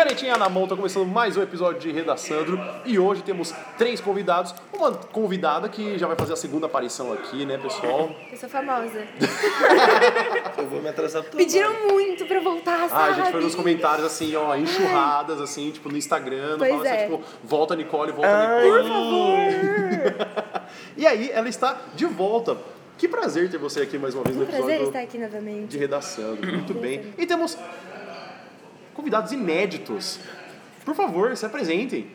[0.00, 4.54] Canetinha na mão, tá começando mais um episódio de Redaçandro e hoje temos três convidados.
[4.72, 8.10] Uma convidada que já vai fazer a segunda aparição aqui, né, pessoal?
[8.32, 9.06] Eu sou famosa.
[10.56, 13.10] Eu vou me atrasar pro Pediram muito pra eu voltar, Ah, sabe?
[13.10, 16.96] a gente foi nos comentários assim, ó, enxurradas, assim, tipo, no Instagram, Pois falando assim,
[16.96, 17.02] é.
[17.04, 18.64] tipo, volta Nicole, volta Ai.
[18.64, 18.82] Nicole.
[18.82, 20.60] Por favor.
[20.96, 22.56] E aí, ela está de volta.
[22.96, 25.66] Que prazer ter você aqui mais uma vez no Um prazer episódio estar aqui novamente.
[25.68, 26.36] de redação.
[26.36, 27.12] Muito bem.
[27.18, 27.56] E temos
[29.00, 30.20] convidados inéditos.
[30.84, 32.06] Por favor, se apresentem.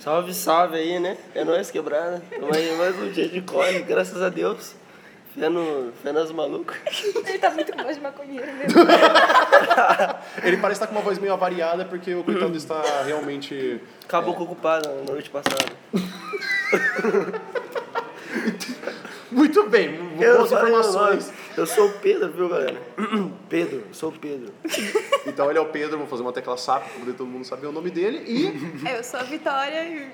[0.00, 1.16] Salve, salve aí, né?
[1.32, 2.20] É nóis quebrada.
[2.28, 4.74] Tamo aí mais um dia de corre, graças a Deus.
[5.38, 6.76] Fé, no, fé nas malucas.
[7.26, 8.80] Ele tá muito com voz de maconheiro mesmo.
[10.42, 13.80] Ele parece estar com uma voz meio avariada porque o coitado está realmente.
[14.04, 15.64] Acabou com ocupado na noite passada.
[19.30, 21.32] Muito bem, boas informações.
[21.56, 22.80] Eu sou o Pedro, viu, galera?
[23.48, 24.52] Pedro, eu sou o Pedro.
[25.26, 27.66] Então ele é o Pedro, vou fazer uma tecla SAP para poder todo mundo saber
[27.66, 28.22] o nome dele.
[28.26, 28.44] E
[28.94, 30.06] Eu sou a Vitória e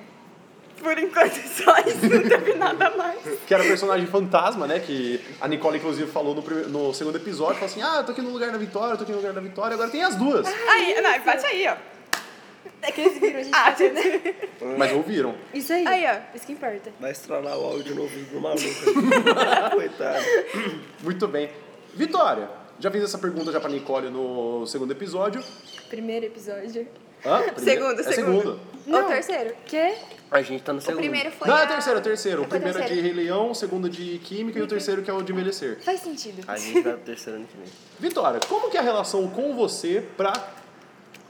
[0.81, 3.19] por enquanto só isso, não teve nada mais.
[3.45, 4.79] que era o personagem fantasma, né?
[4.79, 8.13] Que a Nicole, inclusive, falou no, primeiro- no segundo episódio, falou assim: ah, eu tô
[8.13, 10.15] aqui no lugar da Vitória, eu tô aqui no lugar da Vitória, agora tem as
[10.15, 10.47] duas.
[10.47, 11.75] Aí, não, bate aí, ó.
[12.81, 13.99] É que eles viram a gente Ah, fazendo.
[14.77, 15.35] Mas ouviram.
[15.53, 15.85] Isso aí.
[15.87, 16.35] Aí, ó.
[16.35, 16.91] Isso que importa.
[16.99, 18.61] Vai estralar o áudio no ouvido do maluco.
[19.71, 20.25] Coitado.
[21.03, 21.49] Muito bem.
[21.93, 25.43] Vitória, já fiz essa pergunta já pra Nicole no segundo episódio.
[25.89, 26.87] Primeiro episódio.
[27.25, 27.41] Hã?
[27.53, 27.59] Primeiro?
[27.63, 28.39] Segundo, é segundo.
[28.41, 28.59] segundo.
[28.87, 29.05] Não.
[29.05, 29.53] O terceiro.
[29.65, 29.93] Quê?
[30.31, 30.97] A gente tá no O segundo.
[31.01, 31.47] primeiro foi.
[31.47, 32.37] Não, é a- o terceiro, é o terceiro.
[32.39, 33.15] O Foi primeiro é de terceiro.
[33.15, 35.77] Rei Leão, o segundo de Química e o terceiro que é o de Envelhecer.
[35.83, 36.41] Faz sentido.
[36.47, 37.67] A gente vai pro terceiro ano que vem.
[37.99, 40.31] Vitória, como que é a relação com você pra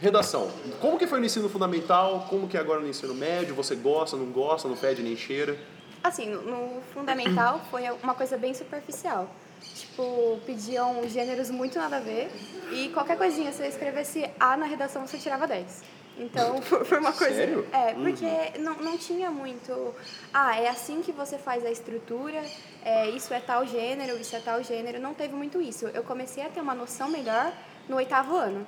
[0.02, 0.50] redação?
[0.82, 2.26] Como que foi no ensino fundamental?
[2.28, 3.54] Como que é agora no ensino médio?
[3.54, 5.58] Você gosta, não gosta, não fede nem cheira?
[6.04, 9.30] Assim, no, fundamental foi uma coisa bem superficial.
[9.62, 12.32] Tipo, pediam gêneros muito nada a ver
[12.72, 15.84] e qualquer coisinha, se eu escrevesse A na redação, você tirava 10.
[16.18, 17.36] Então, foi uma coisa...
[17.36, 17.68] Sério?
[17.72, 19.94] É, porque não, não tinha muito...
[20.34, 22.44] Ah, é assim que você faz a estrutura,
[22.84, 25.00] é, isso é tal gênero, isso é tal gênero.
[25.00, 25.86] Não teve muito isso.
[25.90, 27.54] Eu comecei a ter uma noção melhor
[27.88, 28.66] no oitavo ano.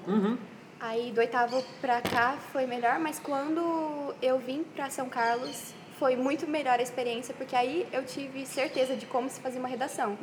[0.85, 6.17] Aí do oitavo pra cá foi melhor, mas quando eu vim pra São Carlos foi
[6.17, 10.17] muito melhor a experiência, porque aí eu tive certeza de como se fazia uma redação.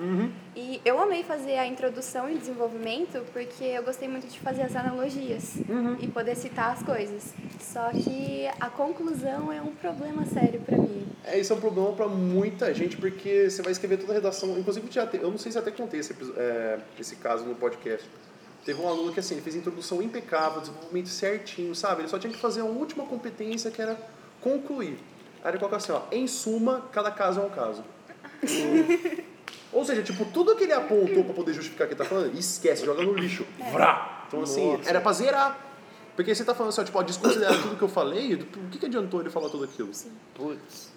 [0.55, 4.77] E eu amei fazer a introdução e desenvolvimento, porque eu gostei muito de fazer as
[4.77, 5.57] analogias
[5.99, 7.33] e poder citar as coisas.
[7.59, 11.07] Só que a conclusão é um problema sério pra mim.
[11.25, 14.59] É, isso é um problema pra muita gente, porque você vai escrever toda a redação.
[14.59, 14.87] Inclusive,
[15.23, 18.07] eu não sei se até contei esse, é, esse caso no podcast.
[18.65, 22.03] Teve um aluno que assim, ele fez a introdução impecável, desenvolvimento certinho, sabe?
[22.03, 23.99] Ele só tinha que fazer a última competência que era
[24.41, 24.99] concluir.
[25.43, 27.83] Aí ele coloca assim, ó, em suma, cada caso é um caso.
[29.73, 32.37] Ou seja, tipo, tudo que ele apontou pra poder justificar o que ele tá falando,
[32.37, 33.47] esquece, joga no lixo.
[33.73, 34.25] Vrá!
[34.27, 34.89] Então assim, Nossa.
[34.89, 35.67] era pra zerar.
[36.17, 38.79] Porque você tá falando assim, ó, tipo, ó, desconsiderar tudo que eu falei, o que,
[38.79, 39.91] que adiantou ele falar tudo aquilo?
[40.35, 40.93] Putz.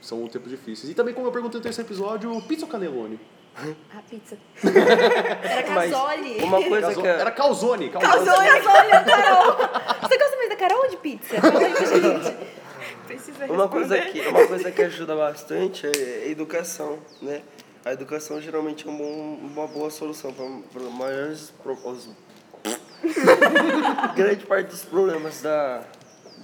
[0.00, 0.90] São tempos difíceis.
[0.90, 3.20] E também, como eu perguntei no terceiro episódio, pizza ou canelone?
[3.56, 4.36] A pizza.
[5.42, 6.42] Era casole.
[6.42, 7.10] Uma coisa Caso- que é...
[7.10, 7.88] Era calzone.
[7.90, 8.26] Calzone.
[8.26, 9.56] Casole, casole, Carol.
[10.02, 11.40] Você gosta mais da Carol ou de pizza?
[11.40, 12.36] Fala aí pra gente.
[13.06, 17.42] Precisa Uma coisa, que, uma coisa que ajuda bastante é a educação, né?
[17.84, 22.08] A educação geralmente é um bom- uma boa solução para maiores pro- os-
[24.16, 25.82] grande parte dos problemas da,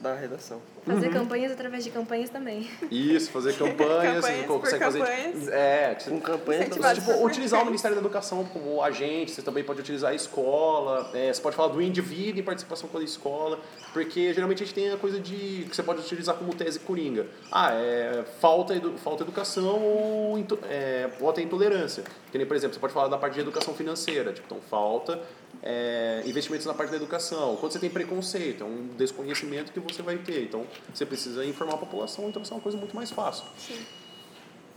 [0.01, 0.61] da redação.
[0.87, 2.69] Fazer campanhas através de campanhas também.
[2.91, 4.15] Isso, fazer campanhas.
[4.15, 4.99] Campanhas você por consegue fazer.
[5.01, 5.49] campanhas.
[5.49, 9.63] É, Com campanha Incentivar Tipo, por- utilizar o Ministério da Educação como agente, você também
[9.63, 13.59] pode utilizar a escola, é, você pode falar do indivíduo em participação com a escola,
[13.93, 17.27] porque geralmente a gente tem a coisa de que você pode utilizar como tese coringa.
[17.53, 20.39] Ah, é falta, edu, falta educação ou
[20.69, 22.05] é, ou até intolerância.
[22.33, 25.21] Que nem, por exemplo, você pode falar da parte de educação financeira, tipo, então falta
[25.63, 27.57] é, investimentos na parte da educação.
[27.57, 30.45] Quando você tem preconceito, é um desconhecimento que você vai ter.
[30.45, 33.45] Então, você precisa informar a população, então isso é uma coisa muito mais fácil.
[33.59, 33.79] Sim.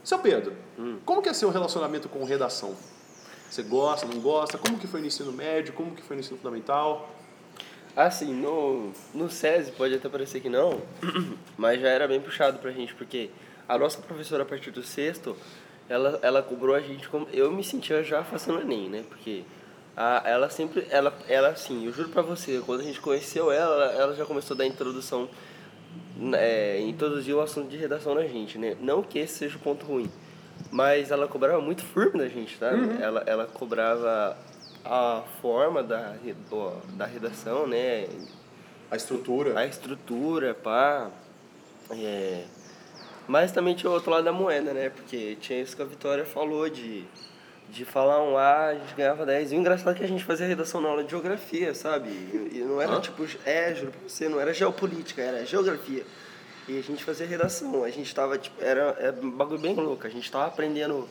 [0.04, 0.54] Seu Pedro,
[1.06, 2.76] como que é seu relacionamento com redação?
[3.50, 4.58] Você gosta, não gosta?
[4.58, 5.74] Como que foi no ensino médio?
[5.74, 7.10] Como que foi no ensino fundamental?
[7.96, 10.82] Assim, no, no SESI pode até parecer que não,
[11.56, 13.30] mas já era bem puxado pra gente, porque
[13.70, 15.38] a nossa professora, a partir do sexto,
[15.88, 17.28] ela, ela cobrou a gente como.
[17.32, 19.04] Eu me sentia já fazendo Enem, né?
[19.08, 19.44] Porque
[19.96, 20.88] ela sempre.
[20.90, 24.56] Ela, ela, assim, eu juro pra você, quando a gente conheceu ela, ela já começou
[24.56, 25.30] a dar introdução,
[26.34, 28.76] é, introduzir o assunto de redação na gente, né?
[28.82, 30.10] Não que esse seja o ponto ruim,
[30.72, 32.72] mas ela cobrava muito firme da gente, tá?
[33.00, 34.38] Ela, ela cobrava
[34.84, 36.16] a forma da,
[36.94, 38.08] da redação, né?
[38.90, 39.60] A estrutura?
[39.60, 41.10] A estrutura, pá.
[41.92, 42.46] É...
[43.28, 44.90] Mas também tinha o outro lado da moeda, né?
[44.90, 47.06] Porque tinha isso que a Vitória falou de
[47.74, 49.52] de falar um A, a gente ganhava 10.
[49.52, 52.10] E o engraçado é que a gente fazia redação na aula de geografia, sabe?
[52.10, 53.02] E e não era Hã?
[53.02, 56.06] tipo, é, juro pra você, não era geopolítica, era geografia.
[56.68, 60.06] E a gente fazia redação, a gente tava, tipo, era, era um bagulho bem louco,
[60.06, 61.10] a gente tava aprendendo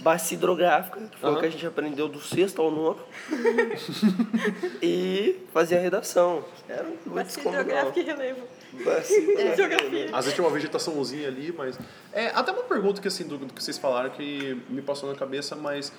[0.00, 2.98] base hidrográfica, que foi o que a gente aprendeu do sexto ao nono.
[4.82, 6.42] e fazia redação.
[6.68, 7.60] Era muito Bate descomunal.
[7.62, 8.40] hidrográfico e relevo.
[8.84, 9.56] Base hidrográfica.
[9.56, 10.04] Geografia.
[10.06, 11.78] Às vezes tinha uma vegetaçãozinha ali, mas.
[12.12, 15.16] É, até uma pergunta que assim, do, do que vocês falaram que me passou na
[15.16, 15.92] cabeça, mas.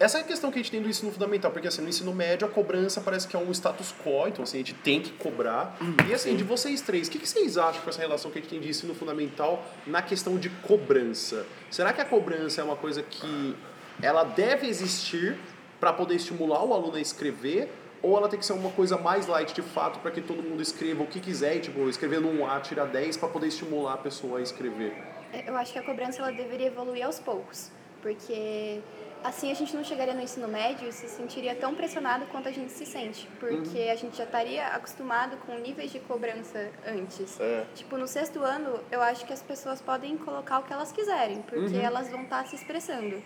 [0.00, 2.12] Essa é a questão que a gente tem do ensino fundamental, porque assim, no ensino
[2.12, 5.12] médio a cobrança parece que é um status quo, então assim, a gente tem que
[5.12, 5.76] cobrar.
[6.08, 8.40] E assim, de vocês três, o que, que vocês acham com essa relação que a
[8.40, 11.46] gente tem de ensino fundamental na questão de cobrança?
[11.70, 13.54] Será que a cobrança é uma coisa que
[14.02, 15.38] ela deve existir
[15.78, 17.70] para poder estimular o aluno a escrever?
[18.02, 20.60] Ou ela tem que ser uma coisa mais light de fato para que todo mundo
[20.60, 23.98] escreva o que quiser e, tipo, escrevendo um A, tira 10 para poder estimular a
[23.98, 24.92] pessoa a escrever?
[25.32, 27.70] É, Eu acho que a cobrança ela deveria evoluir aos poucos,
[28.02, 28.80] porque
[29.22, 32.50] assim a gente não chegaria no ensino médio e se sentiria tão pressionado quanto a
[32.50, 37.38] gente se sente, porque a gente já estaria acostumado com níveis de cobrança antes.
[37.40, 37.64] É.
[37.74, 41.40] Tipo, no sexto ano, eu acho que as pessoas podem colocar o que elas quiserem,
[41.42, 43.22] porque elas vão estar se expressando.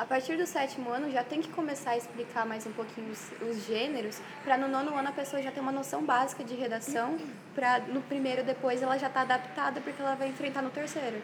[0.00, 3.32] A partir do sétimo ano, já tem que começar a explicar mais um pouquinho os,
[3.46, 7.18] os gêneros, para no nono ano a pessoa já ter uma noção básica de redação,
[7.54, 11.18] para no primeiro depois ela já tá adaptada, porque ela vai enfrentar no terceiro.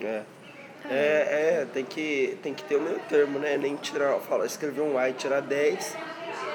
[0.00, 0.22] É.
[0.88, 3.58] É, é, tem que, tem que ter o meio termo, né?
[3.58, 5.96] Nem tirar, fala, escrever um A e tirar 10.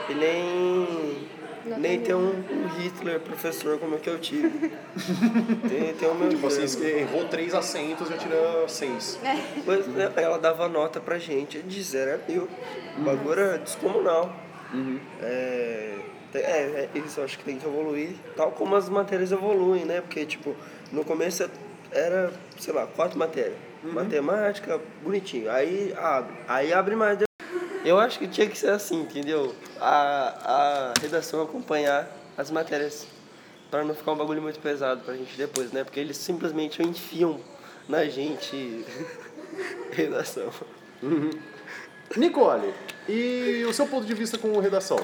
[0.07, 1.27] E nem,
[1.65, 4.49] Não nem tem ter um, um Hitler professor como é que eu tive.
[5.69, 9.19] tem, tem o meu Tipo assim, errou três acentos, já tira seis.
[9.65, 12.47] Pois, né, ela dava nota pra gente de zero a mil.
[12.97, 14.35] O bagulho era descomunal.
[15.21, 15.95] É,
[16.31, 19.85] te- é, é, isso eu acho que tem que evoluir, tal como as matérias evoluem,
[19.85, 20.01] né?
[20.01, 20.55] Porque, tipo,
[20.91, 21.49] no começo
[21.91, 23.55] era, sei lá, quatro matérias.
[23.83, 25.51] Matemática, bonitinho.
[25.51, 26.33] Aí abre.
[26.47, 27.19] Aí abre mais.
[27.83, 29.53] Eu acho que tinha que ser assim, entendeu?
[29.79, 33.05] A, a redação acompanhar as matérias.
[33.69, 35.83] Pra não ficar um bagulho muito pesado pra gente depois, né?
[35.83, 37.39] Porque eles simplesmente enfiam
[37.89, 38.85] na gente
[39.91, 40.51] redação.
[42.15, 42.71] Nicole,
[43.09, 44.97] e o seu ponto de vista com redação?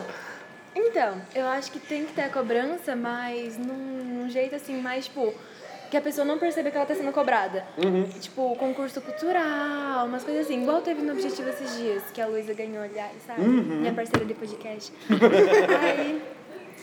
[0.75, 5.05] Então, eu acho que tem que ter a cobrança, mas num, num jeito assim, mais
[5.05, 5.33] tipo.
[5.89, 7.65] Que a pessoa não perceba que ela tá sendo cobrada.
[8.19, 10.61] Tipo, concurso cultural, umas coisas assim.
[10.61, 13.41] Igual teve no Objetivo esses dias, que a Luísa ganhou, aliás, sabe?
[13.41, 14.93] Minha parceira de podcast.
[15.81, 16.21] Aí,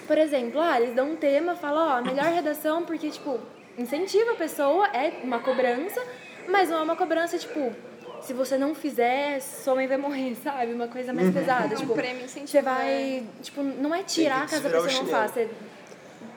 [0.07, 3.39] por exemplo, ah, eles dão um tema, falam, ó, melhor redação, porque, tipo,
[3.79, 6.03] incentiva a pessoa, é uma cobrança,
[6.49, 7.73] mas não é uma cobrança, tipo,
[8.23, 10.73] se você não fizer, sua mãe vai morrer, sabe?
[10.73, 11.75] Uma coisa mais pesada.
[11.75, 15.07] É um tipo, prêmio incentivo, Você vai, tipo, não é tirar caso a pessoa não
[15.07, 15.49] faça, é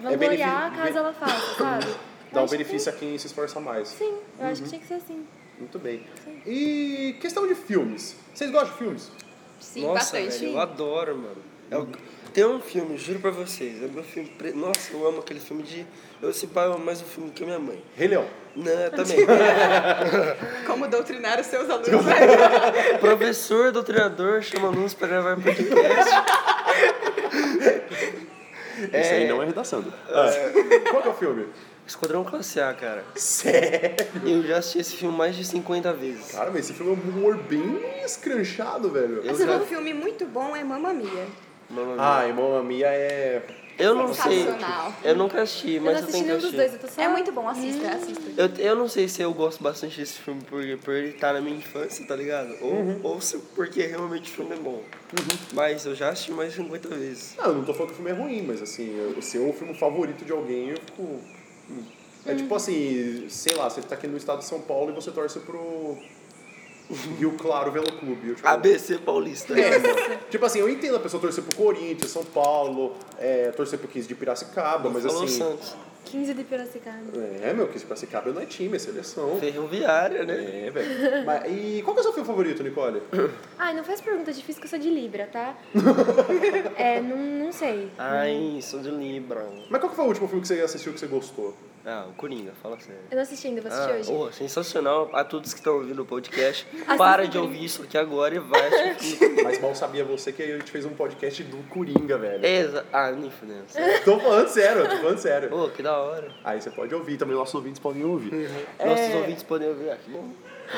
[0.02, 2.09] vangloriar caso ela faça, sabe?
[2.32, 3.88] Dá um Acho que- benefício a quem se esforça mais.
[3.90, 5.26] Sim, eu acho que tinha que ser assim.
[5.60, 6.06] Muito bem.
[6.46, 8.16] E questão de filmes.
[8.34, 9.12] Vocês gostam de filmes?
[9.60, 10.40] Sim, Nossa, bastante.
[10.40, 11.38] velho, eu adoro, mano.
[11.72, 11.88] É o-
[12.34, 14.30] Tem um filme, juro pra vocês, é meu filme.
[14.30, 15.86] pre- Nossa, eu amo aquele filme de.
[16.22, 17.84] Eu se pá, eu amo mais um filme que a minha mãe.
[17.98, 18.26] Rei Leão.
[18.56, 19.18] Não, eu também.
[20.68, 21.90] Como doutrinar os seus alunos.
[23.02, 26.12] Professor, doutrinador, chama alunos pra gravar podcast.
[28.94, 29.84] Esse aí não é redação.
[30.08, 30.30] Ah,
[30.90, 31.48] Qual que é o filme?
[31.90, 33.04] Esquadrão Classe A, cara.
[33.16, 33.96] Sério?
[34.24, 36.32] Eu já assisti esse filme mais de 50 vezes.
[36.32, 39.24] Cara, mas esse filme é um humor bem escranchado, velho.
[39.24, 39.58] Eu Esse já.
[39.58, 41.26] um filme muito bom é Mamma Mia.
[41.70, 41.98] Mamma Mia.
[41.98, 43.42] Ah, e Mamma Mia é...
[43.80, 44.44] eu não sei.
[44.46, 44.94] sensacional.
[45.04, 46.58] Eu nunca assisti, Eu mas não eu, assisti tenho que nenhum dos assistir.
[46.58, 47.02] dois, eu tô só...
[47.02, 48.22] É muito bom, assista, assista.
[48.38, 51.42] Eu, eu não sei se eu gosto bastante desse filme por, por ele estar na
[51.42, 52.56] minha infância, tá ligado?
[52.62, 53.00] Ou, Uhum.
[53.02, 54.84] ou se, porque realmente o filme é bom.
[55.54, 57.34] Mas eu já assisti mais de 50 vezes.
[57.36, 59.42] Não, eu não tô falando que o filme é ruim, mas assim, eu- se é
[59.42, 61.20] o filme favorito de alguém, eu fico...
[62.26, 65.12] É tipo assim, sei lá, você tá aqui no estado de São Paulo e você
[65.12, 65.98] torce pro
[67.18, 68.36] Rio Claro Velo Clube.
[68.36, 69.54] Tipo, ABC Paulista.
[69.60, 73.88] É, tipo assim, eu entendo a pessoa torcer pro Corinthians, São Paulo, é, torcer pro
[73.88, 75.38] 15 de Piracicaba, mas Falou assim.
[75.38, 75.76] Santos.
[76.06, 76.98] 15 de Piracicaba.
[77.44, 79.38] É, meu, 15 de Piracicaba não é time, é seleção.
[79.40, 80.66] Ferroviária, né?
[80.66, 81.26] É, velho.
[81.26, 83.02] Mas, E qual que é o seu filme favorito, Nicole?
[83.60, 85.56] Ai, não faz pergunta difícil que eu sou de Libra, tá?
[86.76, 87.92] é, não, não sei.
[87.98, 89.48] Ai, sou de Libra.
[89.70, 91.56] Mas qual que foi o último filme que você assistiu que você gostou?
[91.86, 93.02] Ah, o Coringa, fala sério.
[93.10, 94.12] Eu não assisti ainda, vou assistir Ah, hoje.
[94.12, 95.10] oh, sensacional.
[95.14, 96.68] A todos que estão ouvindo o podcast,
[96.98, 99.20] para de ouvir isso aqui agora e vai assistir.
[99.44, 102.46] Mas mal sabia você que a gente fez um podcast do Coringa, velho.
[102.46, 103.66] Exa ah, nem fudendo.
[104.04, 105.56] Tô falando sério, tô falando sério.
[105.56, 106.32] Ô, que da hora.
[106.44, 108.50] Aí você pode ouvir, também nossos ouvintes podem ouvir.
[108.84, 109.90] Nossos ouvintes podem ouvir.
[109.90, 110.30] Ah, que bom.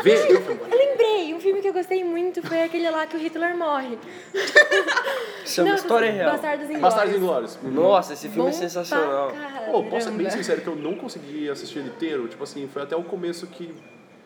[0.03, 3.55] Vê, Eu lembrei, um filme que eu gostei muito foi aquele lá que o Hitler
[3.57, 3.97] morre.
[5.43, 6.31] Isso é uma Não, história real.
[6.31, 6.81] Bastardos Inglórios.
[6.81, 7.59] Bastardos Inglórios.
[7.63, 9.31] Nossa, esse filme Bom é sensacional.
[9.71, 12.27] Pô, posso ser bem sincero que eu não consegui assistir ele inteiro?
[12.27, 13.73] Tipo assim, foi até o começo que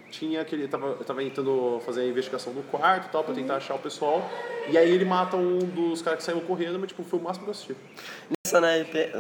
[0.10, 0.68] tinha aquele.
[0.68, 4.30] Tava, tava tentando fazer a investigação no quarto e tal, pra tentar achar o pessoal.
[4.70, 7.46] E aí ele mata um dos caras que saiu correndo, mas tipo, foi o máximo
[7.46, 7.76] que eu assisti.
[8.46, 9.12] Nessa naipe,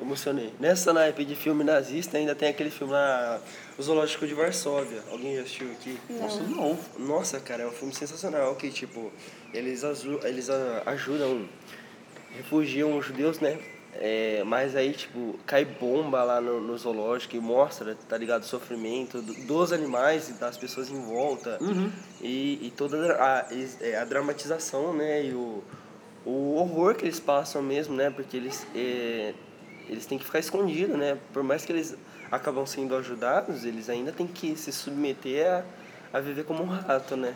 [0.00, 0.52] emocionei.
[0.58, 3.40] Nessa naipe de filme nazista ainda tem aquele filme lá,
[3.76, 5.02] O Zoológico de Varsóvia.
[5.10, 5.98] Alguém já assistiu aqui?
[6.10, 6.78] Nossa, não.
[6.98, 9.12] Nossa, cara, é um filme sensacional que, tipo,
[9.52, 9.82] eles,
[10.24, 10.48] eles
[10.86, 11.48] ajudam,
[12.36, 13.58] refugiam os judeus, né?
[14.00, 18.46] É, mas aí, tipo, cai bomba lá no, no zoológico e mostra, tá ligado, o
[18.46, 21.58] sofrimento do- dos animais e das pessoas em volta.
[22.20, 23.46] E, e toda a,
[23.80, 25.24] é, a dramatização, né?
[25.24, 25.64] E o,
[26.24, 28.08] o horror que eles passam mesmo, né?
[28.08, 29.34] Porque eles, é,
[29.88, 31.18] eles têm que ficar escondidos, né?
[31.32, 31.96] Por mais que eles
[32.30, 35.64] acabam sendo ajudados, eles ainda têm que se submeter a,
[36.18, 37.34] a viver como um rato, né?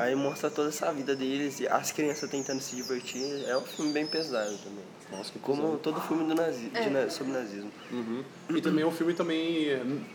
[0.00, 3.44] Aí mostra toda essa vida deles e as crianças tentando se divertir.
[3.46, 4.84] É um filme bem pesado também.
[5.12, 7.70] Nossa, que Como todo filme do nazi de na- sobre nazismo.
[7.90, 8.22] Uhum.
[8.50, 9.68] E também o filme também,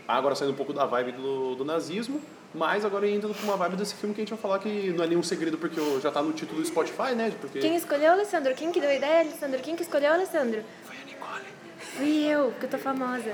[0.08, 2.20] agora saindo um pouco da vibe do, do nazismo,
[2.54, 5.04] mas agora indo pra uma vibe desse filme que a gente vai falar que não
[5.04, 7.30] é nenhum segredo porque eu- já tá no título do Spotify, né?
[7.40, 7.58] Porque...
[7.58, 8.54] Quem escolheu, Alessandro?
[8.54, 9.60] Quem que deu a ideia, Alessandro?
[9.60, 10.62] Quem que escolheu, Alessandro?
[10.86, 11.44] Foi a Nicole.
[11.78, 13.24] Fui eu, porque eu tô famosa.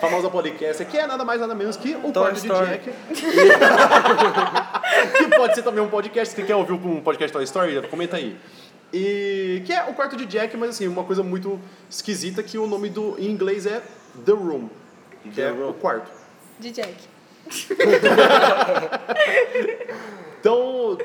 [0.00, 2.66] Famosa podcast, que é nada mais nada menos que o Toy de Story.
[2.70, 2.90] Jack.
[5.18, 6.34] que pode ser também um podcast.
[6.34, 8.36] Se quer ouvir um podcast Toy Story, comenta aí.
[8.92, 11.58] E que é o quarto de Jack, mas assim, uma coisa muito
[11.88, 13.82] esquisita que o nome do em inglês é
[14.24, 14.68] The Room,
[15.22, 15.70] que The é Room.
[15.70, 16.10] o quarto.
[16.58, 16.94] De Jack.
[20.40, 20.98] Então,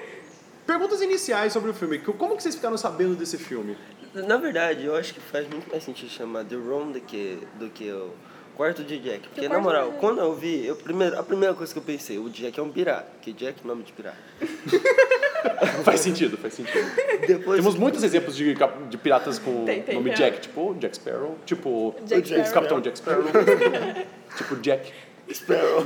[0.66, 2.00] perguntas iniciais sobre o filme.
[2.00, 3.78] Como que vocês ficaram sabendo desse filme?
[4.16, 7.70] Na verdade, eu acho que faz muito mais sentido chamar The Room do que, do
[7.70, 8.10] que o
[8.58, 9.30] quarto de Jack.
[9.30, 12.18] Porque, na moral, de- quando eu vi, eu, primeiro, a primeira coisa que eu pensei,
[12.18, 13.08] o Jack é um pirata.
[13.22, 14.18] Que Jack é nome de pirata.
[15.86, 16.90] faz sentido, faz sentido.
[17.28, 18.56] Depois, Temos muitos exemplos de,
[18.90, 20.14] de piratas com Tem, tem, nome é.
[20.16, 22.54] Jack, tipo Jack Sparrow, tipo Jack o Sparrow.
[22.54, 23.24] Capitão Jack Sparrow,
[24.36, 24.92] tipo Jack.
[25.32, 25.84] Sparrow.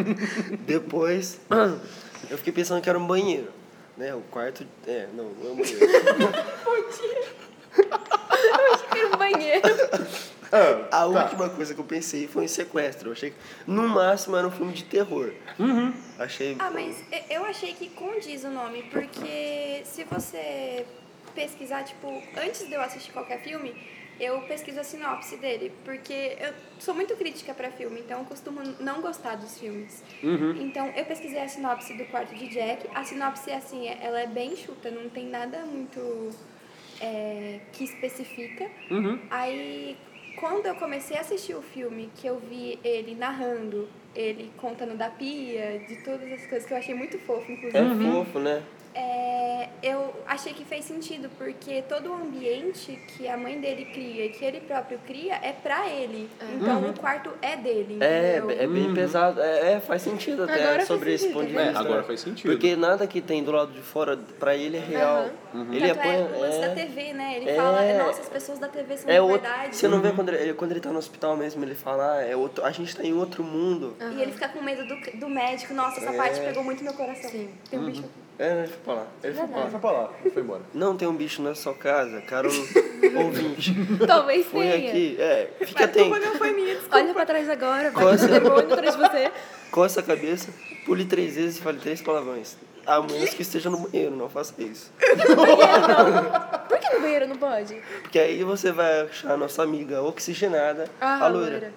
[0.66, 1.40] Depois,
[2.30, 3.48] eu fiquei pensando que era um banheiro.
[3.96, 4.14] Né?
[4.14, 4.66] O quarto.
[4.88, 5.86] É, não, não é um banheiro.
[8.96, 9.62] Era um banheiro.
[10.90, 13.08] A última coisa que eu pensei foi em sequestro.
[13.08, 13.36] Eu achei que
[13.66, 15.32] no máximo era um filme de terror.
[16.18, 16.56] Achei.
[16.58, 20.84] Ah, mas eu achei que condiz o nome, porque se você
[21.34, 23.74] pesquisar, tipo, antes de eu assistir qualquer filme,
[24.20, 28.60] eu pesquiso a sinopse dele, porque eu sou muito crítica pra filme, então eu costumo
[28.78, 30.04] não gostar dos filmes.
[30.60, 32.86] Então eu pesquisei a sinopse do quarto de Jack.
[32.94, 36.30] A sinopse, assim, é- ela é bem chuta, não tem nada muito
[37.00, 38.70] é, que especifica.
[39.28, 39.96] Aí,
[40.36, 45.10] quando eu comecei a assistir o filme, que eu vi ele narrando, ele contando da
[45.10, 47.78] pia, de todas as coisas que eu achei muito fofo, inclusive.
[47.78, 48.62] É fofo, né?
[48.94, 54.26] É, eu achei que fez sentido, porque todo o ambiente que a mãe dele cria
[54.26, 56.30] e que ele próprio cria é pra ele.
[56.54, 58.50] Então o quarto é dele, É, entendeu?
[58.62, 59.40] é bem pesado.
[59.40, 61.80] É, é, faz sentido até Agora sobre esse sentido, ponto de tá É, vista.
[61.80, 62.06] agora né?
[62.06, 62.50] faz sentido.
[62.52, 65.28] Porque nada que tem do lado de fora, pra ele é real.
[65.72, 67.36] Ele Tanto é, o lance da é, TV, né?
[67.36, 69.76] Ele é- fala, nossa, as pessoas da TV são é de verdade.
[69.76, 72.36] Você não vê quando ele, quando ele tá no hospital mesmo, ele fala, ah, é
[72.36, 73.96] outro, a gente tá em outro mundo.
[74.16, 75.74] E ele fica com medo do, do médico.
[75.74, 76.16] Nossa, essa É.
[76.16, 77.28] parte pegou muito meu coração.
[77.28, 77.50] Sim.
[77.68, 78.04] Tem um bicho.
[78.38, 79.06] É, ele foi pra lá.
[79.22, 79.70] Ele foi pra lá.
[79.70, 80.62] Foi pra lá, foi embora.
[80.74, 82.48] Não tem um bicho na sua casa, caro
[83.16, 83.74] ouvinte.
[84.06, 84.88] Talvez Foi tenha.
[84.88, 86.18] aqui, é, fica Mas atento.
[86.20, 86.96] não foi minha, desculpa.
[86.96, 88.28] Olha pra trás agora, vai Coça.
[88.28, 89.30] ter demônio atrás de você.
[89.70, 90.52] Coça a cabeça,
[90.84, 92.56] pule três vezes e fale três palavrões.
[92.86, 94.92] A menos que esteja no banheiro, não faça isso.
[94.98, 97.74] Por que no banheiro não pode?
[98.02, 101.72] Porque aí você vai achar a nossa amiga oxigenada, Ah, a loira.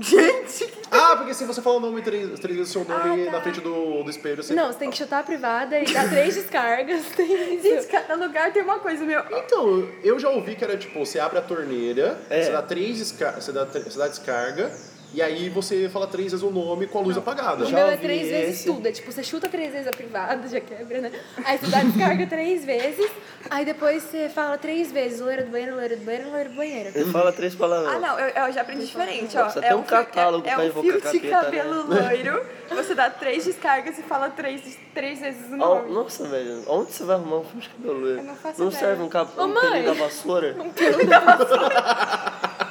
[0.00, 3.26] Gente, Ah, porque se você falar o nome três, três vezes o seu nome Ah,
[3.26, 3.32] tá.
[3.32, 4.52] na frente do, do espelho, você.
[4.54, 7.04] Não, você tem que chutar a privada e dar três descargas.
[7.16, 7.62] Tem isso.
[7.62, 9.20] gente, cada lugar tem uma coisa, meu.
[9.30, 12.42] Então, eu já ouvi que era tipo, você abre a torneira, É.
[12.42, 14.72] você dá três desca você dá, você dá descarga,
[15.12, 17.64] e aí você fala três vezes o nome com a luz apagada.
[17.64, 18.64] O Já meu é três vezes esse.
[18.66, 18.86] tudo.
[18.86, 21.12] É tipo, você chuta três vezes a privada, já quebra, né?
[21.44, 23.10] Aí você dá descarga três vezes.
[23.50, 26.90] Aí depois você fala três vezes, loira do banheiro, loira do banheiro, loira do banheiro.
[26.94, 27.94] Ele fala três palavras.
[27.94, 29.44] Ah, não, eu, eu já aprendi diferente, ó.
[29.44, 31.84] Nossa, é tem um fio- catálogo é, é pra um invocar fio de capeta, cabelo
[31.88, 32.08] né?
[32.10, 35.90] loiro, você dá três descargas e fala três, três vezes o nome.
[35.92, 38.18] nossa, velho, onde você vai arrumar um fio de cabelo loiro?
[38.18, 38.80] Eu não faço Não ideia.
[38.84, 39.30] serve um, cap...
[39.36, 39.60] Ô, um mãe.
[39.70, 40.56] pelinho da vassoura?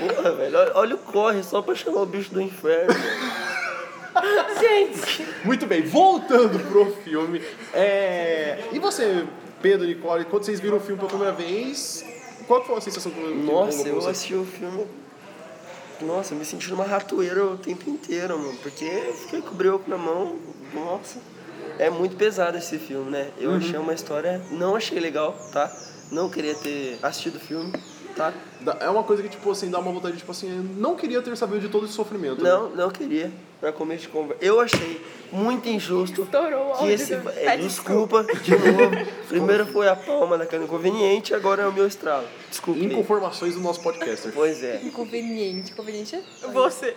[0.00, 2.94] Porra, velho, olha, olha o corre só pra chamar o bicho do inferno.
[4.60, 7.40] Gente, Muito bem, voltando pro filme.
[7.72, 8.64] É...
[8.72, 9.24] E você,
[9.62, 12.04] Pedro, Nicole, quando vocês viram o filme pela primeira vez,
[12.46, 14.86] qual foi a sensação que Nossa, eu assisti o filme.
[16.02, 18.58] Nossa, eu me senti numa ratoeira o tempo inteiro, mano.
[18.62, 20.38] Porque eu fiquei com o brioco na mão.
[20.74, 21.18] Nossa.
[21.78, 23.30] É muito pesado esse filme, né?
[23.38, 24.40] Eu achei uma história.
[24.50, 25.70] Não achei legal, tá?
[26.10, 27.72] Não queria ter assistido o filme.
[28.14, 28.32] Tá?
[28.80, 31.34] É uma coisa que, tipo assim, dá uma vontade, tipo assim, eu não queria ter
[31.36, 32.42] sabido de todo esse sofrimento.
[32.42, 32.50] né?
[32.50, 33.30] Não, não queria.
[33.60, 34.42] Pra começo de conversa.
[34.42, 37.14] Eu achei muito injusto Estourou que esse.
[37.16, 39.06] do- É, desculpa, de novo.
[39.28, 42.24] Primeiro foi a palma daquela inconveniente, agora é o meu estralo.
[42.50, 42.80] Desculpa.
[42.80, 44.32] Inconformações do nosso podcaster.
[44.34, 44.80] Pois é.
[44.82, 45.72] Inconveniente.
[45.74, 46.22] Conveniente é?
[46.52, 46.96] Você.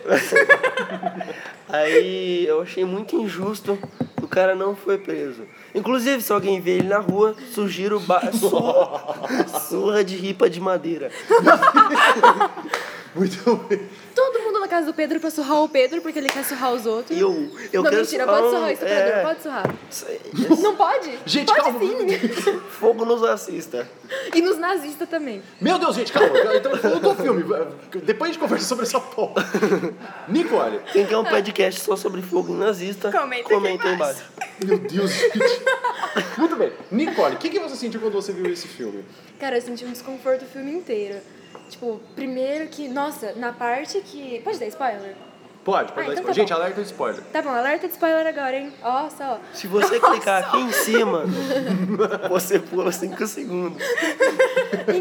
[1.68, 3.78] Aí eu achei muito injusto
[4.22, 5.42] o cara não foi preso.
[5.74, 8.22] Inclusive, se alguém vê ele na rua, sugiro ba...
[9.68, 11.10] surra, de ripa de madeira.
[13.14, 13.88] Muito bem.
[14.14, 16.86] Todo mundo na casa do Pedro pra surrar o Pedro, porque ele quer surrar os
[16.86, 17.16] outros.
[17.16, 17.30] E eu,
[17.72, 19.74] eu não, quero mentira, surrar pode um- surrar o estuprador, é, pode surrar.
[19.90, 20.20] isso aí,
[20.62, 21.18] Não pode?
[21.26, 21.78] Gente, pode calma.
[21.80, 22.60] sim.
[22.78, 23.88] Fogo nos assista.
[24.34, 25.42] E nos nazistas também.
[25.60, 26.28] Meu Deus, gente, calma.
[26.54, 27.44] Então, falando do filme.
[28.04, 29.44] Depois a gente conversa sobre essa porra.
[30.28, 30.80] Nicole.
[30.92, 34.22] Quem quer um podcast só sobre fogo nazista, Comenta comenta aí embaixo.
[34.62, 34.64] embaixo.
[34.66, 35.62] Meu Deus, gente.
[36.38, 36.72] Muito bem.
[36.90, 39.04] Nicole, o que, que você sentiu quando você viu esse filme?
[39.38, 41.18] Cara, eu senti um desconforto o filme inteiro.
[41.74, 44.40] Tipo, primeiro que, nossa, na parte que.
[44.44, 45.14] Pode dar spoiler?
[45.64, 46.26] Pode, pode Ah, dar então spoiler.
[46.26, 46.54] tá gente, bom.
[46.54, 47.22] alerta de spoiler.
[47.32, 48.72] Tá bom, alerta de spoiler agora, hein?
[48.82, 49.40] Ó, só.
[49.52, 51.24] Se você clicar aqui em cima,
[52.30, 53.82] você pula 5 segundos.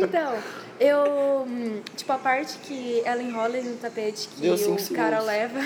[0.01, 0.33] Então,
[0.79, 1.45] eu.
[1.47, 5.25] hum, Tipo, a parte que ela enrola no tapete, que Deu o cara segundos.
[5.25, 5.59] leva.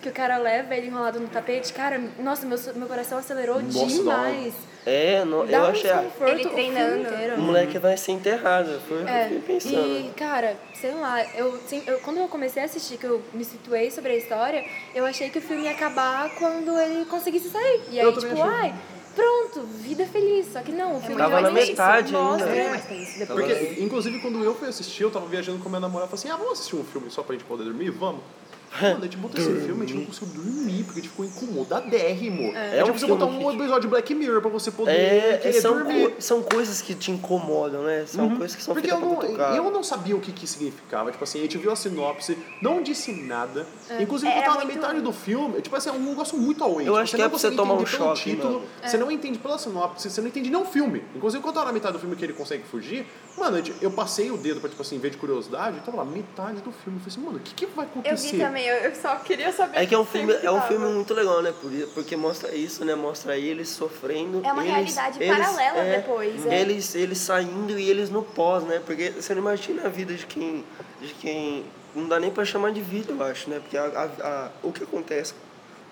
[0.00, 3.86] Que o cara leva ele enrolado no tapete, cara, nossa, meu, meu coração acelerou Nossa,
[3.86, 4.54] demais.
[4.86, 5.90] É, no, Dá eu um achei.
[5.90, 7.00] Ele o filme treinando.
[7.02, 7.34] inteiro.
[7.34, 8.80] O moleque vai ser enterrado.
[8.88, 9.76] Foi o que eu É, fiquei pensando.
[10.06, 13.44] e cara, sei lá, eu, sim, eu- quando eu comecei a assistir, que eu me
[13.44, 14.64] situei sobre a história,
[14.94, 17.80] eu achei que o filme ia acabar quando ele conseguisse sair.
[17.90, 18.40] E aí, Eu tipo, achei.
[18.42, 18.74] ai,
[19.16, 20.46] pronto, vida feliz.
[20.52, 22.62] Só que não, o filme Tava na metade mostra ainda.
[22.62, 23.46] É, mais tenso depois.
[23.46, 26.24] Porque, inclusive, quando eu fui assistir, eu tava viajando com a minha namorada e falei
[26.24, 27.90] assim: ah, vamos assistir um filme só pra gente poder dormir?
[27.90, 28.22] Vamos.
[28.80, 31.24] Mano, a gente botou esse filme, a gente não conseguiu dormir, porque a gente ficou
[31.24, 32.42] incomodadérrimo.
[32.54, 34.70] É, É a gente um precisa botar um que- episódio de Black Mirror pra você
[34.70, 36.10] poder É, querer são, dormir.
[36.14, 38.04] co- são coisas que te incomodam, né?
[38.06, 39.22] São coisas que são Porque eu não,
[39.56, 41.10] eu não sabia o que, que significava.
[41.10, 43.66] Tipo assim, a gente viu a sinopse, não disse nada.
[43.98, 46.62] Inclusive, Era quando tava na muito- metade do filme, tipo assim, é um negócio muito
[46.62, 46.86] away.
[46.86, 48.62] Eu tipo, acho que não é pra você tomar um choque, título.
[48.84, 51.02] Você não entende pela sinopse, você não entende nem o filme.
[51.14, 53.06] Inclusive, quando tava na metade do filme que ele consegue fugir,
[53.38, 56.04] mano, eu, eu passei o dedo pra, tipo assim, ver de curiosidade, e tava lá,
[56.04, 56.98] metade do filme.
[56.98, 58.32] Eu falei assim, mano, o que, que vai Eu acontecer?
[58.36, 59.78] vi também, eu, eu só queria saber.
[59.78, 61.52] É que é um filme, é um filme muito legal, né?
[61.60, 62.94] Por- Porque mostra isso, né?
[62.94, 64.40] Mostra eles sofrendo.
[64.44, 66.60] É uma eles, realidade eles- paralela é, depois, é.
[66.60, 68.80] Eles, eles saindo e eles no pós, né?
[68.84, 70.64] Porque você não imagina a vida de quem.
[71.00, 71.64] De quem.
[71.94, 73.58] Não dá nem pra chamar de vida, eu acho, né?
[73.60, 75.32] Porque a, a- a- o que acontece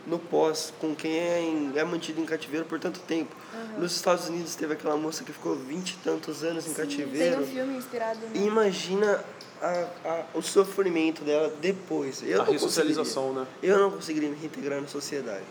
[0.06, 3.34] no pós com quem é, em- é mantido em cativeiro por tanto tempo.
[3.78, 7.42] Nos Estados Unidos teve aquela moça que ficou vinte e tantos anos em Tem cativeiro.
[7.42, 8.36] um filme inspirado no...
[8.36, 9.24] imagina
[9.60, 12.22] a- a- o sofrimento dela depois.
[12.22, 13.46] Eu A não ressocialização, né?
[13.62, 15.44] Eu não conseguiria me reintegrar na sociedade.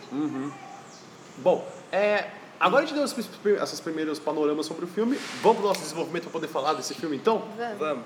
[1.38, 5.18] Bom, é, agora a gente deu esses pri- esses primeiros panoramas sobre o filme.
[5.42, 7.44] Vamos pro nosso desenvolvimento pra poder falar desse filme, então?
[7.78, 8.04] Vamos.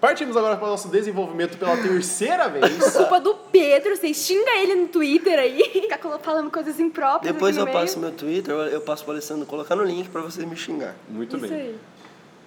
[0.00, 2.64] Partimos agora para o nosso desenvolvimento pela terceira vez.
[2.96, 5.60] Culpa do Pedro, você xinga ele no Twitter aí.
[5.72, 7.76] Ficar colo- falando coisas impróprias Depois eu meio.
[7.76, 10.94] passo meu Twitter, eu- passo pro Alessandro colocar no link pra vocês me xingar.
[11.08, 11.60] Muito Isso bem.
[11.60, 11.76] aí.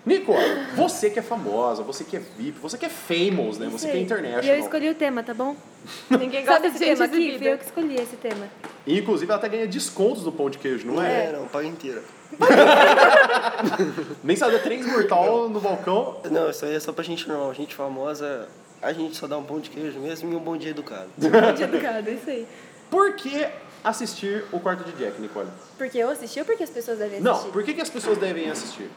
[0.03, 3.67] Nicole, você que é famosa, você que é VIP, você que é famous, né?
[3.71, 4.43] Você que é international.
[4.43, 5.55] E eu escolhi o tema, tá bom?
[6.09, 7.37] Ninguém gosta Sabe de esse gente tema aqui?
[7.37, 8.47] Fui eu que escolhi esse tema.
[8.87, 11.25] E, inclusive, ela até ganha descontos no pão de queijo, não é?
[11.25, 12.01] É, não, paga inteira.
[14.23, 16.19] Mensalada 3 mortal no balcão.
[16.31, 17.53] Não, isso aí é só pra gente normal.
[17.53, 18.47] Gente famosa,
[18.81, 21.09] a gente só dá um pão de queijo mesmo e um bom dia educado.
[21.17, 22.47] De educado, isso aí.
[22.89, 23.47] Por que
[23.83, 25.47] assistir o quarto de Jack, Nicole?
[25.77, 27.45] Porque eu assisti ou porque as pessoas devem assistir?
[27.45, 28.89] Não, por que, que as pessoas devem assistir?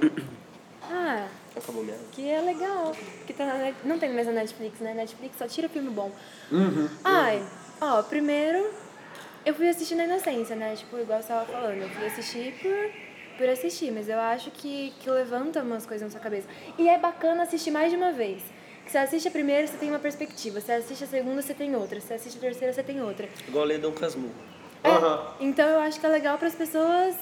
[0.90, 2.00] Ah, Acabou mesmo.
[2.12, 2.94] que é legal.
[3.26, 3.76] Que tá na net...
[3.84, 4.94] Não tem mais na Netflix, né?
[4.94, 6.10] Netflix só tira filme bom.
[7.04, 7.44] Ai,
[7.80, 8.70] ó, primeiro
[9.44, 10.74] eu fui assistir na inocência, né?
[10.76, 11.82] Tipo, igual você tava falando.
[11.82, 16.10] Eu fui assistir por, por assistir, mas eu acho que, que levanta umas coisas na
[16.10, 16.46] sua cabeça.
[16.78, 18.42] E é bacana assistir mais de uma vez.
[18.84, 20.60] Que você assiste a primeira, você tem uma perspectiva.
[20.60, 22.00] Você assiste a segunda, você tem outra.
[22.00, 23.28] Você assiste a terceira, você tem outra.
[23.46, 24.32] Igual ler Dom Casmurro.
[24.82, 25.34] É, Aham.
[25.40, 27.14] Então eu acho que é legal para as pessoas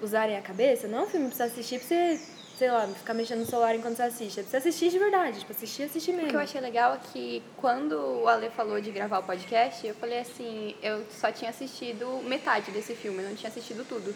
[0.00, 0.86] usarem a cabeça.
[0.88, 2.20] Não é um filme pra você assistir pra você,
[2.58, 4.40] sei lá, ficar mexendo no celular enquanto você assiste.
[4.40, 5.40] É pra você assistir de verdade.
[5.40, 6.26] Tipo, assistir, assistir mesmo.
[6.26, 9.86] O que eu achei legal é que quando o Ale falou de gravar o podcast,
[9.86, 14.14] eu falei assim, eu só tinha assistido metade desse filme, eu não tinha assistido tudo.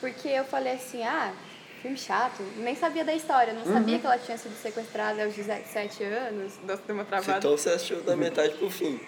[0.00, 1.32] Porque eu falei assim, ah,
[1.82, 3.72] filme chato, nem sabia da história, não Uhum.
[3.72, 7.38] sabia que ela tinha sido sequestrada aos 17 anos, nossa, deu uma travada.
[7.38, 9.00] Então você assistiu da metade pro fim.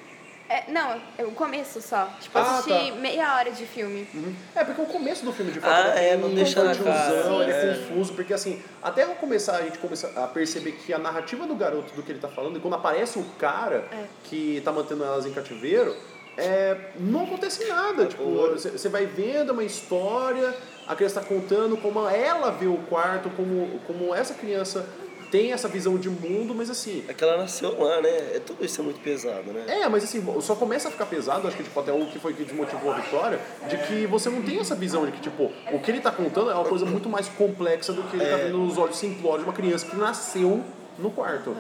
[0.51, 2.07] É, não, é o começo só.
[2.21, 2.97] Tipo, Ah, assisti tá.
[2.97, 4.05] meia hora de filme.
[4.53, 7.43] É, porque o começo do filme, de fato, Ah, é, não deixa na confusão, cara.
[7.45, 7.75] ele é É.
[7.77, 11.55] confuso, porque assim, até eu começar, a gente começar a perceber que a narrativa do
[11.55, 13.85] garoto, do que ele tá falando, e quando aparece o cara
[14.25, 15.97] que tá mantendo elas em cativeiro,
[16.37, 18.07] é, não acontece nada.
[18.07, 20.53] Tipo, você você vai vendo uma história,
[20.89, 24.85] a criança está contando como ela vê o quarto, como, como essa criança
[25.31, 27.05] tem essa visão de mundo, mas assim.
[27.09, 28.09] É que ela nasceu lá, né?
[28.09, 29.65] É, tudo isso é muito pesado, né?
[29.67, 32.35] É, mas assim, só começa a ficar pesado, acho que tipo, até o que foi
[32.35, 35.81] que desmotivou a Vitória, de que você não tem essa visão de que, tipo, o
[35.81, 38.59] que ele tá contando é uma coisa muito mais complexa do que ele tá vendo
[38.59, 40.63] nos olhos simplórios de uma criança que nasceu
[40.99, 41.57] no quarto.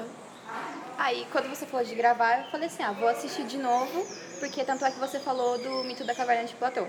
[0.99, 4.07] Aí, quando você falou de gravar, eu falei assim, ah, vou assistir de novo,
[4.39, 6.87] porque tanto é que você falou do mito da caverna de Platão.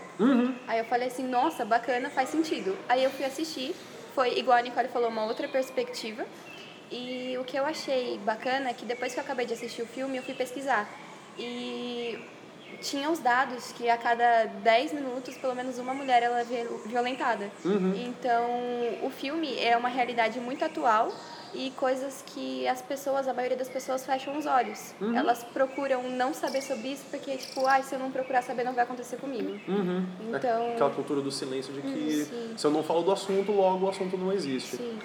[0.68, 2.78] Aí eu falei assim, nossa, bacana, faz sentido.
[2.90, 3.74] Aí eu fui assistir,
[4.14, 6.26] foi igual a Nicole falou, uma outra perspectiva.
[6.92, 9.86] E o que eu achei bacana é que depois que eu acabei de assistir o
[9.88, 10.90] filme, eu fui pesquisar.
[11.38, 12.20] E
[12.82, 16.68] tinha os dados que a cada 10 minutos, pelo menos uma mulher ela é vi-
[16.88, 17.50] violentada.
[17.96, 18.50] Então,
[19.04, 21.14] o filme é uma realidade muito atual
[21.54, 24.94] e coisas que as pessoas, a maioria das pessoas fecham os olhos.
[25.16, 28.74] Elas procuram não saber sobre isso porque, tipo, ai, se eu não procurar saber, não
[28.74, 29.60] vai acontecer comigo.
[30.20, 31.88] Então, Aquela cultura do silêncio de que
[32.32, 34.78] Uhum, se eu não falo do assunto, logo o assunto não existe.
[34.78, 35.00] Sim.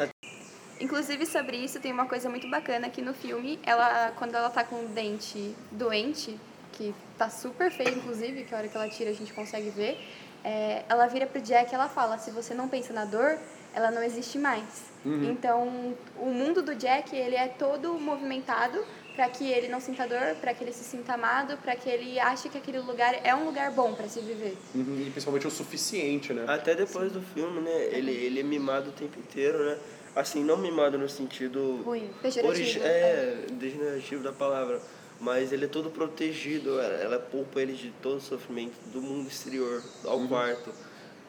[0.80, 4.62] Inclusive sobre isso tem uma coisa muito bacana que no filme, ela quando ela tá
[4.62, 6.38] com o dente doente,
[6.72, 9.98] que tá super feio inclusive, que a hora que ela tira a gente consegue ver,
[10.44, 13.38] é, ela vira pro Jack e ela fala, se você não pensa na dor,
[13.74, 14.64] ela não existe mais.
[15.24, 18.84] Então, o mundo do Jack, ele é todo movimentado
[19.14, 22.18] para que ele não sinta dor, para que ele se sinta amado, para que ele
[22.18, 24.56] ache que aquele lugar é um lugar bom para se viver.
[24.74, 26.44] Uhum, E principalmente o suficiente, né?
[26.48, 27.84] Até depois do filme, né?
[27.92, 29.78] Ele, ele é mimado o tempo inteiro, né?
[30.16, 31.82] Assim, não mimado no sentido...
[31.84, 32.80] Ruim, pejorativo.
[32.82, 34.80] É, degenerativo da palavra.
[35.20, 39.28] Mas ele é todo protegido, ela ela poupa ele de todo o sofrimento do mundo
[39.28, 40.70] exterior, ao quarto.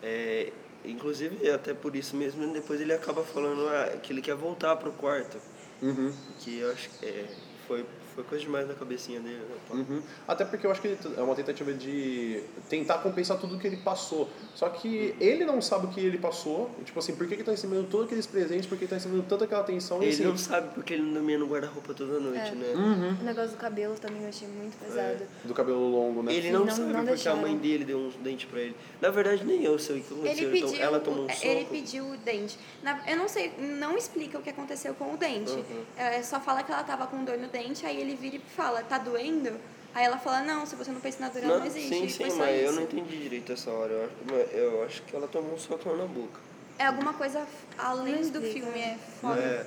[0.01, 0.51] É,
[0.83, 4.91] inclusive, até por isso mesmo, depois ele acaba falando ah, que ele quer voltar pro
[4.91, 5.37] quarto.
[5.81, 6.11] Uhum.
[6.39, 7.25] Que eu acho que é,
[7.67, 9.37] foi, foi coisa demais na cabecinha dele.
[9.69, 9.85] Né?
[9.89, 10.01] Uhum.
[10.27, 14.29] Até porque eu acho que é uma tentativa de tentar compensar tudo que ele passou.
[14.55, 16.71] Só que ele não sabe o que ele passou.
[16.79, 18.95] e, Tipo assim, por que ele tá recebendo todos aqueles presentes, por que ele tá
[18.95, 20.01] recebendo tanta aquela atenção.
[20.01, 22.51] Ele assim, não sabe porque ele não dormia no guarda-roupa toda noite, É.
[22.51, 22.73] né?
[22.75, 23.17] Uhum.
[23.21, 25.23] O negócio do cabelo também eu achei muito pesado.
[25.43, 26.33] Do cabelo longo, né?
[26.33, 27.39] Ele não, Não- sabe não porque deixaram.
[27.39, 28.75] a mãe dele deu uns dentes pra ele.
[29.01, 30.49] Na verdade, nem eu sei o que aconteceu.
[30.49, 31.45] Ele pediu, ela tomou um soco.
[31.47, 32.57] ele pediu o dente.
[32.81, 35.51] Na- eu não sei, não explica o que aconteceu com o dente.
[35.51, 35.83] Uhum.
[35.97, 38.83] É, só fala que ela tava com dor no dente, aí ele vira e fala,
[38.83, 39.53] tá doendo?
[39.93, 41.89] Aí ela fala, não, se você não pensa na dor, ela não, existe.
[41.89, 42.73] sim, sim, mas eu isso.
[42.73, 43.93] não entendi direito essa hora.
[43.93, 46.39] Eu acho, eu acho que ela tomou um socão na boca.
[46.77, 48.99] É alguma coisa além Não do filme, né?
[48.99, 49.41] é foda.
[49.41, 49.65] É,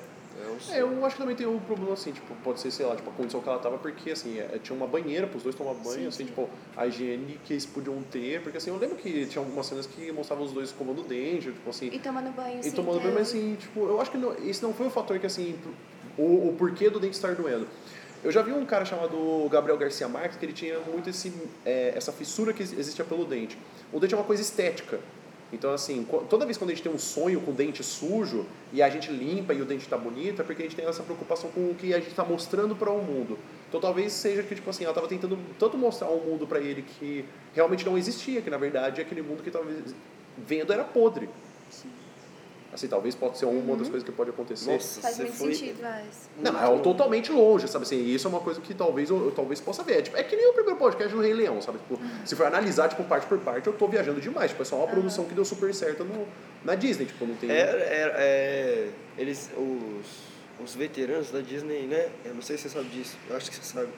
[0.70, 3.10] é eu acho que também tem um problema assim, tipo, pode ser, sei lá, tipo,
[3.10, 6.08] a condição que ela tava, porque assim, é, tinha uma banheira pros dois tomar banho,
[6.08, 9.66] assim, tipo, a higiene que eles podiam ter, porque assim, eu lembro que tinha algumas
[9.66, 12.70] cenas que mostravam os dois escovando o dente, tipo assim, E tomando banho, E sim,
[12.70, 13.02] tomando é.
[13.02, 15.58] banho, mas assim, tipo, eu acho que não, esse não foi o fator que, assim,
[16.16, 17.66] o, o porquê do dente estar doendo.
[18.22, 21.32] Eu já vi um cara chamado Gabriel Garcia Marques que ele tinha muito esse,
[21.64, 23.56] é, essa fissura que existia pelo dente.
[23.90, 25.00] O dente é uma coisa estética.
[25.52, 28.82] Então, assim, toda vez quando a gente tem um sonho com o dente sujo e
[28.82, 31.50] a gente limpa e o dente está bonito, é porque a gente tem essa preocupação
[31.50, 33.38] com o que a gente está mostrando para o mundo.
[33.68, 36.82] Então, talvez seja que, tipo assim, ela estava tentando tanto mostrar um mundo para ele
[36.82, 39.64] que realmente não existia, que na verdade aquele mundo que estava
[40.38, 41.28] vendo era podre.
[42.80, 44.72] Assim, talvez pode ser uma das coisas que pode acontecer.
[44.72, 45.54] Nossa, Faz você muito foi...
[45.54, 45.78] sentido.
[45.82, 46.30] Mas.
[46.40, 48.02] Não, mas é totalmente longe, sabe assim?
[48.06, 49.98] Isso é uma coisa que talvez eu, eu talvez possa ver.
[49.98, 51.78] É, tipo, é que nem o primeiro podcast do Rei Leão, sabe?
[51.78, 54.50] Tipo, se for analisar, tipo, parte por parte, eu tô viajando demais.
[54.50, 56.26] Tipo, é só uma produção que deu super certo no,
[56.64, 57.50] na Disney, tipo, não tem...
[57.50, 58.88] É, é, é,
[59.18, 62.08] eles, os, os veteranos da Disney, né?
[62.24, 63.88] Eu não sei se você sabe disso, eu acho que você sabe.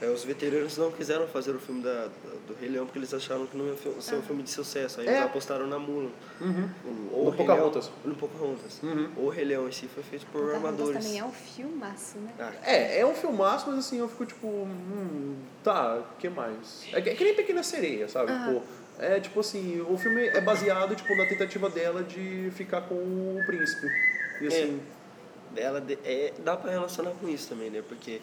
[0.00, 2.08] É, os veteranos não quiseram fazer o filme da,
[2.46, 5.00] do Rei Leão porque eles acharam que não ia ser um filme de sucesso.
[5.00, 5.10] Aí É.
[5.10, 6.10] eles apostaram na Mulan.
[6.40, 6.68] Uhum.
[7.12, 7.86] O- No Pocahontas.
[7.88, 8.80] Leão- No Pocahontas.
[8.82, 9.10] Uhum.
[9.16, 11.02] O Rei Leão em si foi feito por armadores.
[11.04, 12.32] também é um filmaço, né?
[12.38, 16.84] Ah, É, é um filmaço, mas assim, eu fico tipo, hum, tá, o que mais?
[16.92, 18.32] É que, é que nem Pequena Sereia, sabe?
[18.32, 18.62] Tipo,
[19.00, 23.42] é tipo assim, o filme é baseado tipo, na tentativa dela de ficar com o
[23.46, 23.86] príncipe.
[24.40, 24.80] E assim,
[25.56, 27.82] ela de- é, dá pra relacionar com isso também, né?
[27.88, 28.20] Porque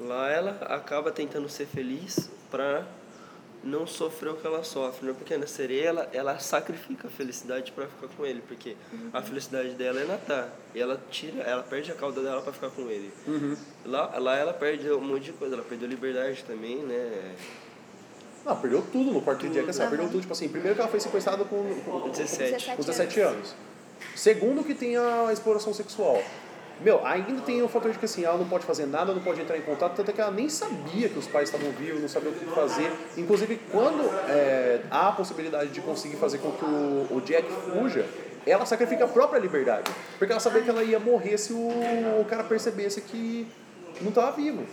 [0.00, 2.86] lá ela acaba tentando ser feliz pra
[3.62, 5.14] não sofrer o que ela sofre, né?
[5.16, 8.76] Porque na sereia ela, ela sacrifica a felicidade pra ficar com ele, porque
[9.12, 10.48] a felicidade dela é nadar.
[10.74, 13.12] E ela tira, ela perde a cauda dela pra ficar com ele.
[13.84, 17.34] Lá, lá ela perde um monte de coisa, ela perdeu liberdade também, né?
[18.48, 20.80] não, perdeu tudo no quarto de Jack, assim, ela perdeu tudo, tipo assim, primeiro que
[20.80, 22.76] ela foi sequestrada com, com, com 17.
[22.76, 23.54] com 17 anos.
[24.14, 26.22] Segundo que tem a exploração sexual.
[26.80, 29.40] Meu, ainda tem o fator de que assim, ela não pode fazer nada, não pode
[29.40, 32.08] entrar em contato, tanto é que ela nem sabia que os pais estavam vivos, não
[32.08, 32.92] sabia o que fazer.
[33.16, 38.06] Inclusive, quando é, há a possibilidade de conseguir fazer com que o, o Jack fuja,
[38.46, 39.90] ela sacrifica a própria liberdade.
[40.18, 41.68] Porque ela sabia que ela ia morrer se o,
[42.20, 43.46] o cara percebesse que
[44.00, 44.64] não estava vivo.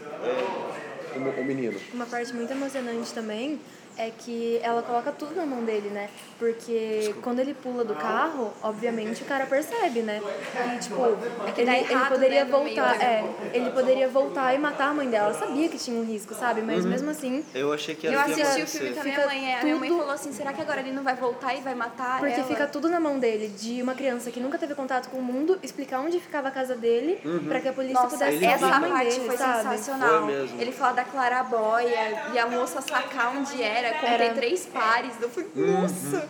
[1.15, 1.80] O, o menino.
[1.94, 3.60] Uma parte muito emocionante também
[3.97, 6.10] é que ela coloca tudo na mão dele, né?
[6.38, 10.21] Porque quando ele pula do carro, obviamente o cara percebe, né?
[10.75, 11.01] E tipo,
[11.55, 14.58] ele, dá ele errado, poderia né, no meio voltar, do é, ele poderia voltar e
[14.58, 15.29] matar a mãe dela.
[15.29, 16.62] Ela sabia que tinha um risco, sabe?
[16.62, 19.27] Mas mesmo assim, Eu achei que Eu ia assisti o filme com a minha Fica
[19.27, 19.55] mãe.
[19.55, 21.73] A minha mãe tudo- falou assim: será que agora ele não vai voltar e vai
[21.75, 22.19] matar?
[22.19, 22.43] Porque ela?
[22.43, 25.58] fica tudo na mão dele, de uma criança que nunca teve contato com o mundo,
[25.63, 28.65] explicar onde ficava a casa dele, pra que a polícia Nossa, pudesse Ele salvar essa
[28.65, 29.63] a fica- mãe parte dele, foi sabe?
[29.63, 30.10] sensacional.
[30.25, 30.62] Foi mesmo.
[30.62, 34.34] Ele fala da clarabóia e a moça sacar onde era, contei Era.
[34.34, 35.13] três pares.
[35.21, 36.28] Eu fui, nossa!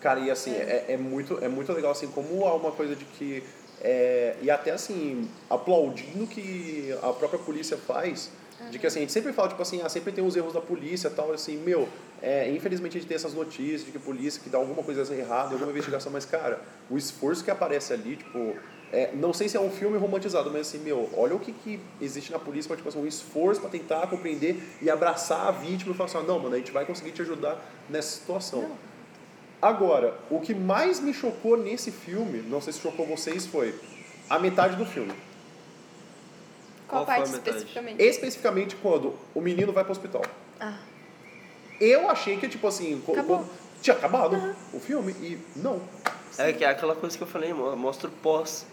[0.00, 3.04] Cara, e assim, é, é, muito, é muito legal, assim, como há uma coisa de
[3.04, 3.42] que...
[3.80, 8.30] É, e até, assim, aplaudindo que a própria polícia faz,
[8.70, 10.60] de que, assim, a gente sempre fala, tipo assim, ah, sempre tem os erros da
[10.60, 11.88] polícia e tal, assim, meu,
[12.20, 15.14] é, infelizmente a gente tem essas notícias de que a polícia que dá alguma coisa
[15.14, 16.60] errada, alguma investigação, mas, cara,
[16.90, 18.56] o esforço que aparece ali, tipo...
[18.90, 21.78] É, não sei se é um filme romantizado, mas assim, meu, olha o que, que
[22.00, 25.92] existe na polícia, pra, tipo assim, um esforço para tentar compreender e abraçar a vítima
[25.92, 27.58] e falar assim, ah, não, mano, a gente vai conseguir te ajudar
[27.90, 28.70] nessa situação.
[29.60, 33.74] Agora, o que mais me chocou nesse filme, não sei se chocou vocês, foi
[34.30, 35.12] a metade do filme.
[36.86, 38.02] Qual, Qual parte especificamente?
[38.02, 40.22] Especificamente quando o menino vai pro hospital.
[40.58, 40.78] Ah.
[41.80, 43.38] Eu achei que, tipo assim, Acabou.
[43.38, 43.50] quando-
[43.82, 45.80] tinha acabado o filme e não.
[46.38, 48.66] É que é aquela coisa que eu falei, mo- mostra o pós.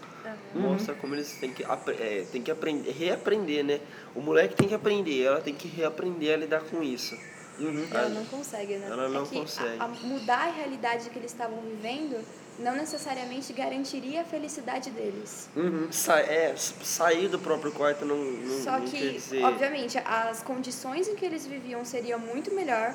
[0.54, 3.80] Mostra como eles têm que, é, têm que aprender, reaprender, né?
[4.14, 7.16] O moleque tem que aprender, ela tem que reaprender a lidar com isso.
[7.58, 8.86] Ela não consegue, né?
[8.90, 9.80] Ela não é que consegue.
[9.80, 12.22] a- a mudar a realidade que eles estavam vivendo
[12.58, 15.48] não necessariamente garantiria a felicidade deles.
[15.90, 19.42] Sa é, sair do próprio quarto não, não, Só não quer que, dizer...
[19.44, 22.94] obviamente, as condições em que eles viviam seriam muito melhor,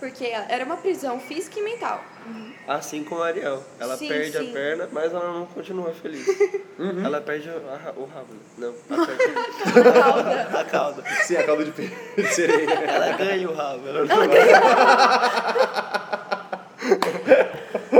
[0.00, 2.02] porque era uma prisão física e mental.
[2.66, 3.62] Assim como a Ariel.
[3.78, 4.50] Ela Sim, perde sim.
[4.50, 6.26] a perna, mas ela não continua feliz.
[6.80, 7.04] Uhum.
[7.04, 8.32] Ela perde o, a o rabo.
[8.32, 8.40] né?
[8.56, 10.60] Não, a perna.
[10.60, 11.04] a cauda.
[11.24, 12.70] Sim, a caldo de, de sereia.
[12.70, 13.86] Ela ganha o rabo.
[13.86, 14.16] Ela não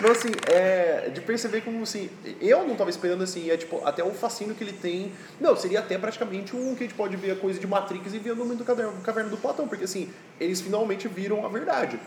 [0.00, 2.08] Não, assim, é, de perceber como, assim,
[2.40, 5.80] eu não tava esperando, assim, é, tipo, até o fascínio que ele tem, não, seria
[5.80, 8.36] até praticamente um que a gente pode ver a coisa de Matrix e ver no
[8.36, 10.08] momento do caverna, do Platão, porque, assim,
[10.40, 12.00] eles finalmente viram a verdade.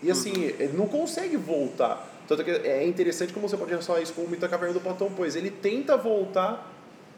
[0.00, 2.08] E, assim, ele não consegue voltar.
[2.28, 4.80] Tanto que é interessante como você pode relacionar isso com o mito da caverna do
[4.80, 6.72] Platão, pois ele tenta voltar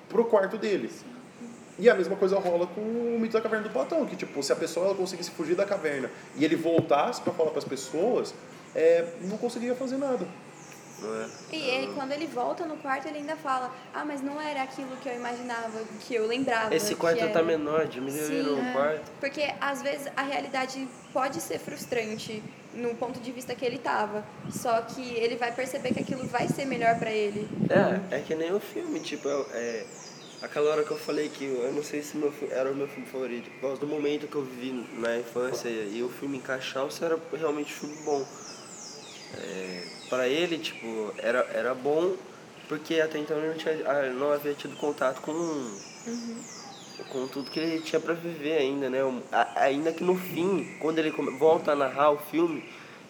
[0.08, 0.90] pro quarto dele.
[1.78, 4.50] E a mesma coisa rola com o mito da caverna do Platão, que tipo, se
[4.50, 8.34] a pessoa ela conseguisse fugir da caverna e ele voltasse para falar para as pessoas,
[8.74, 10.26] é, não conseguiria fazer nada.
[11.04, 11.56] É?
[11.56, 14.96] E ele, quando ele volta no quarto, ele ainda fala: Ah, mas não era aquilo
[14.98, 16.74] que eu imaginava, que eu lembrava.
[16.74, 18.72] Esse quarto era." tá menor, diminuíram Sim, o é.
[18.72, 19.10] quarto.
[19.18, 24.24] Porque às vezes a realidade pode ser frustrante no ponto de vista que ele tava.
[24.50, 27.48] Só que ele vai perceber que aquilo vai ser melhor pra ele.
[27.68, 29.86] É, é que nem o filme, tipo, é, é
[30.40, 33.06] aquela hora que eu falei que eu não sei se meu, era o meu filme
[33.06, 37.04] favorito, por causa do momento que eu vivi na infância e o filme encaixar, se
[37.04, 38.26] era realmente um filme bom.
[39.38, 42.16] É, pra ele, tipo, era, era bom
[42.72, 45.34] porque até então ele não, tinha, ah, não havia tido contato com,
[47.10, 49.00] com tudo que ele tinha pra viver ainda, né?
[49.56, 52.64] Ainda que no fim, quando ele volta a narrar o filme,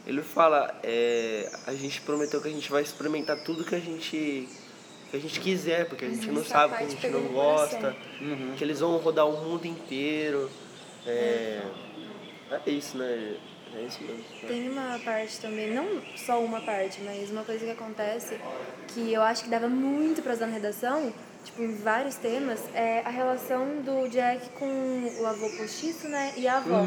[0.04, 4.48] ele fala, é, a gente prometeu que a gente vai experimentar tudo que a gente
[5.10, 7.94] que a gente quiser, porque a gente não essa sabe, que a gente não gosta,
[8.56, 10.50] que eles vão rodar o mundo inteiro.
[11.06, 11.62] É,
[12.66, 13.36] é isso, né?
[13.74, 14.24] É isso mesmo.
[14.46, 18.38] Tem uma parte também, não só uma parte, mas uma coisa que acontece
[18.88, 23.00] que eu acho que dava muito pra usar na redação, tipo, em vários temas, é
[23.00, 26.84] a relação do Jack com o avô postiço, né, e a avó.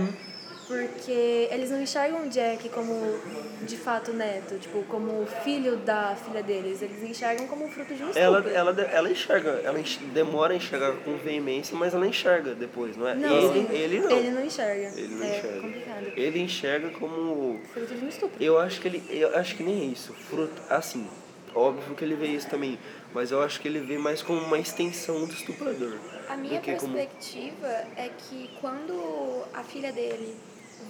[0.67, 3.19] Porque eles não enxergam o Jack como,
[3.61, 6.81] de fato, neto, tipo, como filho da filha deles.
[6.81, 8.19] Eles enxergam como fruto de um estupro.
[8.19, 12.97] Ela, ela, ela enxerga, ela enx- demora a enxergar com veemência, mas ela enxerga depois,
[12.97, 13.13] não é?
[13.15, 13.73] Não, ele, sim.
[13.75, 14.11] ele não.
[14.11, 14.91] Ele não enxerga.
[14.99, 15.61] Ele não é enxerga.
[15.61, 16.05] complicado.
[16.15, 18.43] Ele enxerga como Fruto de um estupro.
[18.43, 19.03] Eu acho que ele.
[19.09, 20.13] Eu acho que nem é isso.
[20.13, 20.61] Fruto.
[20.69, 21.07] Assim,
[21.53, 22.79] óbvio que ele vê isso também.
[23.13, 25.93] Mas eu acho que ele vê mais como uma extensão do estuprador.
[26.27, 26.93] A minha do que como.
[26.93, 30.35] perspectiva é que quando a filha dele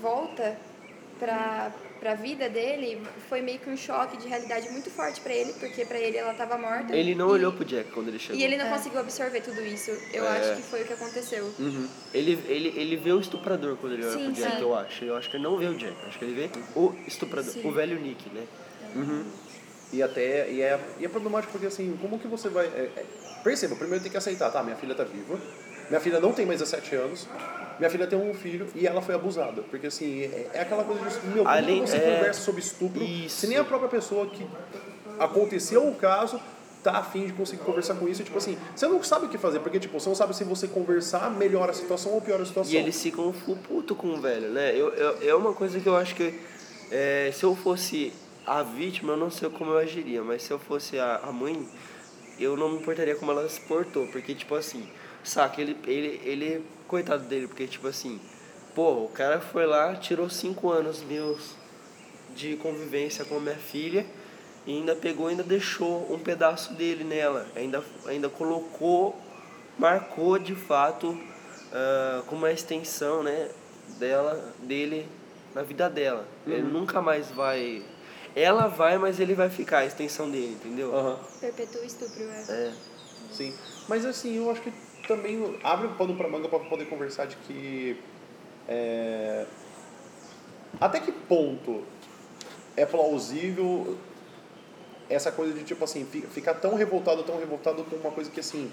[0.01, 0.57] volta
[1.19, 5.53] pra, pra vida dele, foi meio que um choque de realidade muito forte pra ele,
[5.53, 6.95] porque pra ele ela tava morta.
[6.95, 8.35] Ele não e, olhou pro Jack quando ele chegou.
[8.39, 9.91] E ele não conseguiu absorver tudo isso.
[10.13, 10.37] Eu É.
[10.37, 11.45] acho que foi o que aconteceu.
[11.59, 11.87] Uhum.
[12.13, 14.61] Ele, ele, ele vê o estuprador quando ele olha Sim, pro Jack, sim.
[14.61, 15.05] eu acho.
[15.05, 15.95] Eu acho que ele não vê o Jack.
[16.07, 17.51] Acho que ele vê o estuprador.
[17.53, 17.67] Sim.
[17.67, 18.45] O velho Nick, né?
[19.93, 22.65] E até e é, e é problemático porque assim, como que você vai.
[22.65, 23.05] é- é-
[23.43, 24.61] perceba, primeiro tem que aceitar, tá?
[24.63, 25.39] Minha filha tá viva,
[25.89, 27.27] minha filha não tem mais 17 anos,
[27.77, 29.61] minha filha tem um filho e ela foi abusada.
[29.63, 33.03] Porque assim, é, é aquela coisa de meu, como Além- você é, conversa sobre estupro
[33.03, 33.37] isso.
[33.37, 34.45] se nem a própria pessoa que
[35.19, 36.39] aconteceu o caso
[36.83, 38.21] tá afim de conseguir conversar com isso.
[38.21, 40.43] E, tipo assim, você não sabe o que fazer, porque tipo, você não sabe se
[40.43, 42.71] você conversar melhora a situação ou piora a situação.
[42.71, 43.33] E eles ficam
[43.67, 44.71] puto com o velho, né?
[44.75, 46.39] Eu, eu, é uma coisa que eu acho que
[46.91, 48.13] é, se eu fosse
[48.45, 51.67] a vítima, eu não sei como eu agiria, mas se eu fosse a, a mãe,
[52.39, 54.87] eu não me importaria como ela se portou, porque tipo assim,
[55.25, 58.19] saca, ele, ele, ele, coitado dele, porque tipo assim,
[58.73, 61.55] pô, o cara foi lá, tirou cinco anos meus
[62.35, 64.05] de convivência com a minha filha
[64.65, 69.15] e ainda pegou, ainda deixou um pedaço dele nela, ainda, ainda colocou,
[69.77, 73.49] marcou de fato uh, com uma extensão, né,
[73.99, 75.07] dela, dele
[75.53, 76.27] na vida dela.
[76.45, 76.53] Uhum.
[76.53, 77.83] Ele nunca mais vai.
[78.35, 80.93] Ela vai, mas ele vai ficar, a extensão dele, entendeu?
[80.93, 81.17] Uhum.
[81.39, 82.41] Perpetua o estupro, é.
[82.49, 82.73] é.
[83.31, 83.53] Sim.
[83.87, 84.73] Mas assim, eu acho que
[85.07, 87.99] também abre um pano pra manga pra poder conversar de que.
[88.67, 89.45] É...
[90.79, 91.83] Até que ponto
[92.75, 93.97] é plausível
[95.09, 98.71] essa coisa de tipo assim, ficar tão revoltado, tão revoltado com uma coisa que assim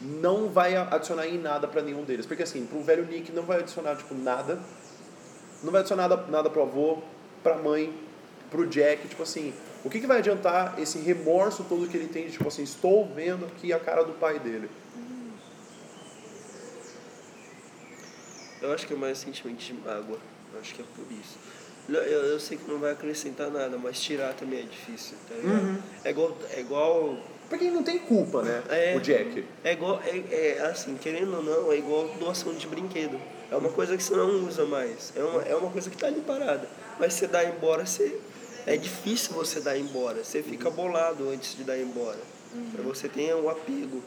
[0.00, 2.26] não vai adicionar em nada para nenhum deles.
[2.26, 4.60] Porque assim, pro velho Nick não vai adicionar tipo nada.
[5.62, 6.98] Não vai adicionar nada, nada pro avô,
[7.42, 7.92] pra mãe,
[8.48, 9.52] pro Jack, tipo assim,
[9.84, 13.06] o que, que vai adiantar esse remorso todo que ele tem de tipo assim, estou
[13.06, 14.70] vendo aqui a cara do pai dele.
[18.60, 20.18] Eu acho que é mais sentimento de mágoa.
[20.52, 21.38] Eu acho que é por isso.
[21.88, 25.78] Eu, eu sei que não vai acrescentar nada, mas tirar também é difícil, tá uhum.
[26.04, 26.36] É igual.
[26.52, 27.18] É igual
[27.48, 28.62] porque ele não tem culpa, né?
[28.68, 29.44] É, o Jack.
[29.64, 30.02] É igual.
[30.04, 33.18] É, é, assim, querendo ou não, é igual doação de brinquedo.
[33.50, 35.12] É uma coisa que você não usa mais.
[35.16, 36.68] É uma, é uma coisa que está ali parada.
[37.00, 38.20] Mas você dá embora, você.
[38.66, 40.22] É difícil você dar embora.
[40.22, 42.18] Você fica bolado antes de dar embora.
[42.54, 42.82] Uhum.
[42.84, 44.02] Você tem o um apego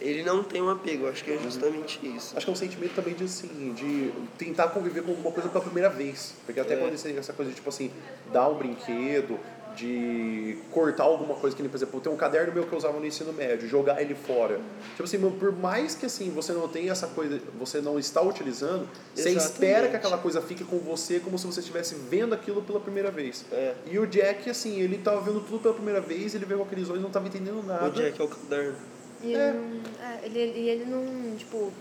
[0.00, 2.36] ele não tem um apego, acho que é justamente isso.
[2.36, 5.62] Acho que é um sentimento também de assim, de tentar conviver com alguma coisa pela
[5.62, 6.34] primeira vez.
[6.44, 6.76] Porque até é.
[6.76, 7.90] quando você essa coisa de tipo assim,
[8.32, 9.38] dar um brinquedo,
[9.76, 12.98] de cortar alguma coisa que nem, por exemplo, tem um caderno meu que eu usava
[12.98, 14.60] no ensino médio, jogar ele fora.
[14.90, 18.88] Tipo assim, por mais que assim, você não tenha essa coisa, você não está utilizando,
[19.16, 19.40] Exatamente.
[19.40, 22.80] você espera que aquela coisa fique com você como se você estivesse vendo aquilo pela
[22.80, 23.44] primeira vez.
[23.50, 23.74] É.
[23.86, 26.88] E o Jack, assim, ele estava vendo tudo pela primeira vez, ele veio com aqueles
[26.88, 27.86] olhos e não estava entendendo nada.
[27.86, 28.93] O Jack é o caderno.
[29.24, 29.48] E é.
[29.48, 31.72] Ele, não, é, ele, ele não, tipo,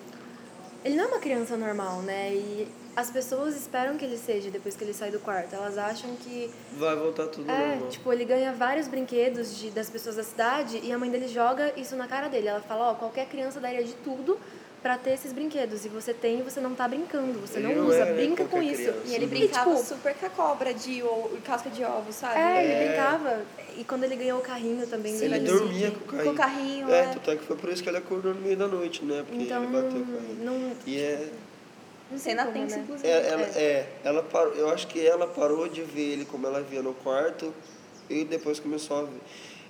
[0.84, 2.34] ele não é uma criança normal, né?
[2.34, 5.54] E as pessoas esperam que ele seja depois que ele sai do quarto.
[5.54, 6.50] Elas acham que.
[6.78, 7.90] Vai voltar tudo é, normal.
[7.90, 11.74] Tipo, ele ganha vários brinquedos de, das pessoas da cidade e a mãe dele joga
[11.78, 12.48] isso na cara dele.
[12.48, 14.38] Ela fala: Ó, qualquer criança daria de tudo
[14.84, 15.86] para ter esses brinquedos.
[15.86, 18.58] E você tem e você não tá brincando, você ele não, usa, é, brinca com
[18.58, 18.82] criança.
[18.82, 18.94] isso.
[19.06, 21.02] E ele brincava e, tipo, super com a cobra de
[21.46, 22.38] casca de ovo, sabe?
[22.38, 23.42] É, é, ele brincava.
[23.78, 25.16] E quando ele ganhou o carrinho também.
[25.16, 26.26] Ele dormia com o carrinho.
[26.26, 27.00] Com o carrinho, é.
[27.00, 29.24] É, tanto é que foi por isso que ele acordou no meio da noite, né?
[29.26, 30.44] Porque então, ele bateu o carrinho.
[30.44, 31.30] Não, e é...
[32.12, 32.84] Não Cena como, tensa, né?
[32.84, 33.08] inclusive.
[33.08, 36.62] É, ela, é, ela parou, eu acho que ela parou de ver ele como ela
[36.62, 37.52] via no quarto
[38.10, 39.22] e depois começou a ver.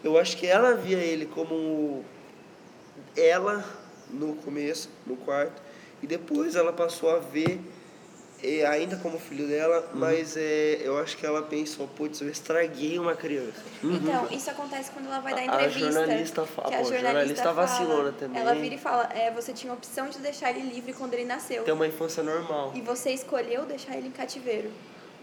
[0.04, 2.04] Eu acho que ela via ele como
[3.16, 3.64] ela
[4.14, 5.62] no começo, no quarto,
[6.02, 7.60] e depois ela passou a ver
[8.44, 10.00] é, ainda como filho dela, uhum.
[10.02, 13.62] mas é, eu acho que ela pensou, putz, eu estraguei uma criança.
[13.82, 13.96] Uhum.
[13.96, 15.88] Então, isso acontece quando ela vai dar entrevista.
[15.88, 18.42] A jornalista fala, que a jornalista, jornalista vacilona também.
[18.42, 21.24] Ela vira e fala, é, você tinha a opção de deixar ele livre quando ele
[21.24, 21.64] nasceu.
[21.64, 22.74] Tem uma infância normal.
[22.76, 24.70] E você escolheu deixar ele em cativeiro.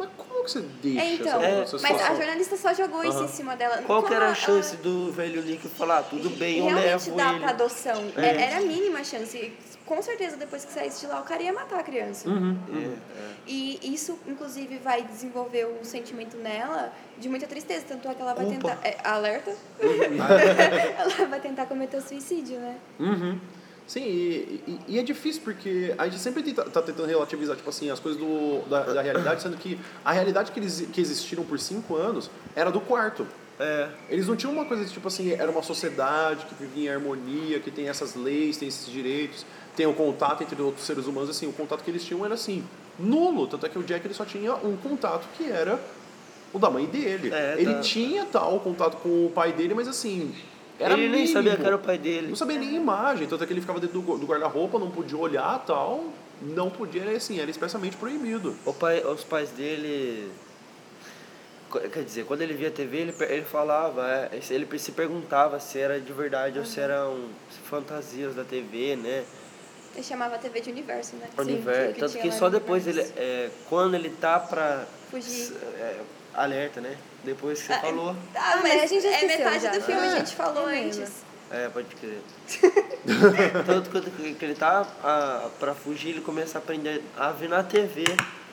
[0.00, 3.10] Mas como que você deixa é, então, essa, essa Mas a jornalista só jogou uhum.
[3.10, 3.82] isso em cima dela.
[3.82, 4.82] Qual que era a chance ela...
[4.82, 7.40] do velho Nick falar, ah, tudo bem, eu Realmente levo dá ele.
[7.40, 8.12] pra adoção.
[8.16, 8.42] É.
[8.44, 9.52] Era a mínima chance
[9.84, 12.28] com certeza depois que saísse de lá o cara ia matar a criança.
[12.28, 12.56] Uhum.
[12.72, 12.96] É, é.
[13.46, 17.84] E isso, inclusive, vai desenvolver um sentimento nela de muita tristeza.
[17.88, 18.54] Tanto é que ela vai Opa.
[18.54, 18.78] tentar.
[18.84, 19.50] É, alerta?
[19.50, 20.16] Uhum.
[20.96, 22.76] ela vai tentar cometer o suicídio, né?
[23.00, 23.40] Uhum.
[23.90, 27.68] Sim, e, e, e, é difícil porque a gente sempre está tá tentando relativizar tipo
[27.68, 31.42] assim, as coisas do, da, da realidade, sendo que a realidade que, eles, que existiram
[31.42, 33.26] por cinco anos era do quarto.
[33.58, 33.88] É.
[34.08, 37.68] Eles não tinham uma coisa tipo assim, era uma sociedade que vivia em harmonia, que
[37.68, 39.44] tem essas leis, tem esses direitos
[39.76, 42.62] tem o contato entre outros seres humanos, assim, o contato que eles tinham era assim,
[42.98, 43.46] nulo.
[43.46, 45.80] Tanto é que o Jack ele só tinha um contato que era
[46.52, 47.32] o da mãe dele.
[47.32, 47.80] É, ele tá.
[47.80, 50.34] tinha tal contato com o pai dele, mas assim.
[50.80, 51.32] Era ele nem mínimo.
[51.32, 52.28] sabia que era o pai dele.
[52.28, 55.18] Não sabia nem imagem, tanto é que ele ficava dentro do, do guarda-roupa, não podia
[55.18, 56.06] olhar tal.
[56.40, 58.56] Não podia, assim, era expressamente proibido.
[58.64, 60.32] O pai, os pais dele.
[61.92, 66.00] Quer dizer, quando ele via TV, ele, ele falava, é, ele se perguntava se era
[66.00, 66.64] de verdade uhum.
[66.64, 67.28] ou se eram
[67.64, 69.24] fantasias da TV, né?
[69.94, 71.28] Ele chamava a TV de universo, né?
[71.36, 71.86] Universo.
[71.88, 73.00] Sim, que, Tanto que só depois ele.
[73.16, 74.86] É, quando ele tá pra.
[75.10, 75.52] Fugir.
[75.78, 76.00] É,
[76.42, 76.96] alerta, né?
[77.24, 78.16] Depois que você ah, falou.
[78.34, 79.72] Ah, ah mas, a gente é metade já.
[79.72, 81.24] do filme, ah, a gente falou antes.
[81.50, 82.20] É, pode crer.
[83.66, 88.04] Tanto que ele tá a, pra fugir, ele começa a aprender a ver na TV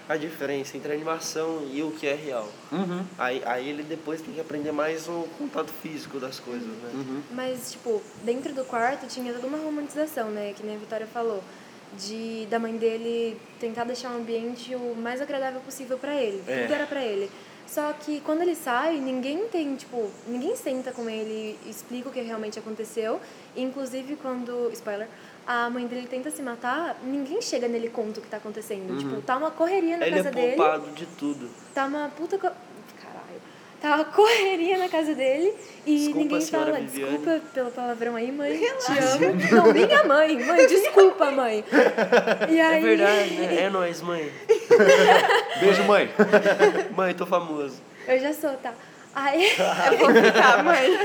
[0.10, 2.48] a diferença entre a animação e o que é real.
[2.72, 3.04] Uhum.
[3.18, 6.92] Aí, aí ele depois tem que aprender mais o contato físico das coisas, né?
[6.94, 7.22] Uhum.
[7.32, 10.54] Mas, tipo, dentro do quarto tinha toda uma romantização, né?
[10.56, 11.44] Que nem a Vitória falou.
[11.98, 16.44] De, da mãe dele tentar deixar o ambiente o mais agradável possível pra ele.
[16.46, 16.64] É.
[16.64, 17.32] Tudo era pra ele.
[17.68, 22.12] Só que quando ele sai, ninguém tem, tipo, ninguém senta com ele e explica o
[22.12, 23.20] que realmente aconteceu.
[23.56, 25.08] Inclusive quando, spoiler,
[25.46, 28.98] a mãe dele tenta se matar, ninguém chega nele e conta o que tá acontecendo.
[28.98, 30.56] Tipo, tá uma correria na Ele é casa dele.
[30.56, 31.50] poupado de tudo.
[31.74, 32.38] Tá uma puta.
[33.82, 35.54] Tá uma correria na casa dele
[35.86, 36.72] e Desculpa, ninguém fala.
[36.80, 37.18] Viviane.
[37.18, 38.58] Desculpa pelo palavrão aí, mãe.
[38.58, 39.36] Te amo.
[39.52, 40.46] Não, minha mãe.
[40.46, 41.64] Mãe, desculpa, mãe.
[42.50, 42.78] E aí...
[42.78, 43.64] É verdade, né?
[43.64, 44.32] É nóis, mãe.
[45.62, 46.10] Beijo, mãe.
[46.96, 47.82] Mãe, tô famoso.
[48.08, 48.74] Eu já sou, tá?
[49.14, 49.48] Aí.
[49.92, 50.98] Eu vou ficar, mãe.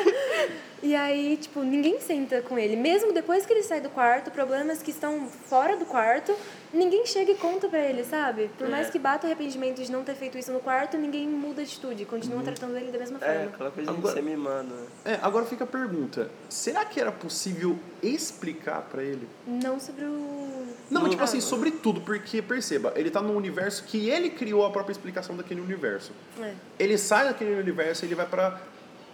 [0.83, 2.75] E aí, tipo, ninguém senta com ele.
[2.75, 6.35] Mesmo depois que ele sai do quarto, problemas que estão fora do quarto,
[6.75, 8.51] ninguém chega e conta pra ele, sabe?
[8.59, 8.91] Por mais É.
[8.91, 12.05] que bata o arrependimento de não ter feito isso no quarto, ninguém muda de atitude.
[12.05, 13.45] Continua tratando ele da mesma É, forma.
[13.55, 14.87] aquela coisa Agora- de ser mimado, né?
[15.05, 19.29] É, agora fica a pergunta: será que era possível explicar pra ele?
[19.47, 20.67] Não sobre o.
[20.91, 24.31] Não, Não, tipo assim, ah, sobre tudo, porque perceba, ele tá num universo que ele
[24.31, 26.11] criou a própria explicação daquele universo.
[26.41, 26.55] É.
[26.79, 28.61] Ele sai daquele universo e ele vai pra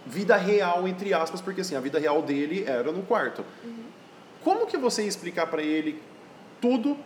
[0.05, 3.43] vida real, entre aspas, porque assim, a vida real dele era no quarto.
[4.43, 6.01] Como que você ia explicar pra ele
[6.61, 6.97] tudo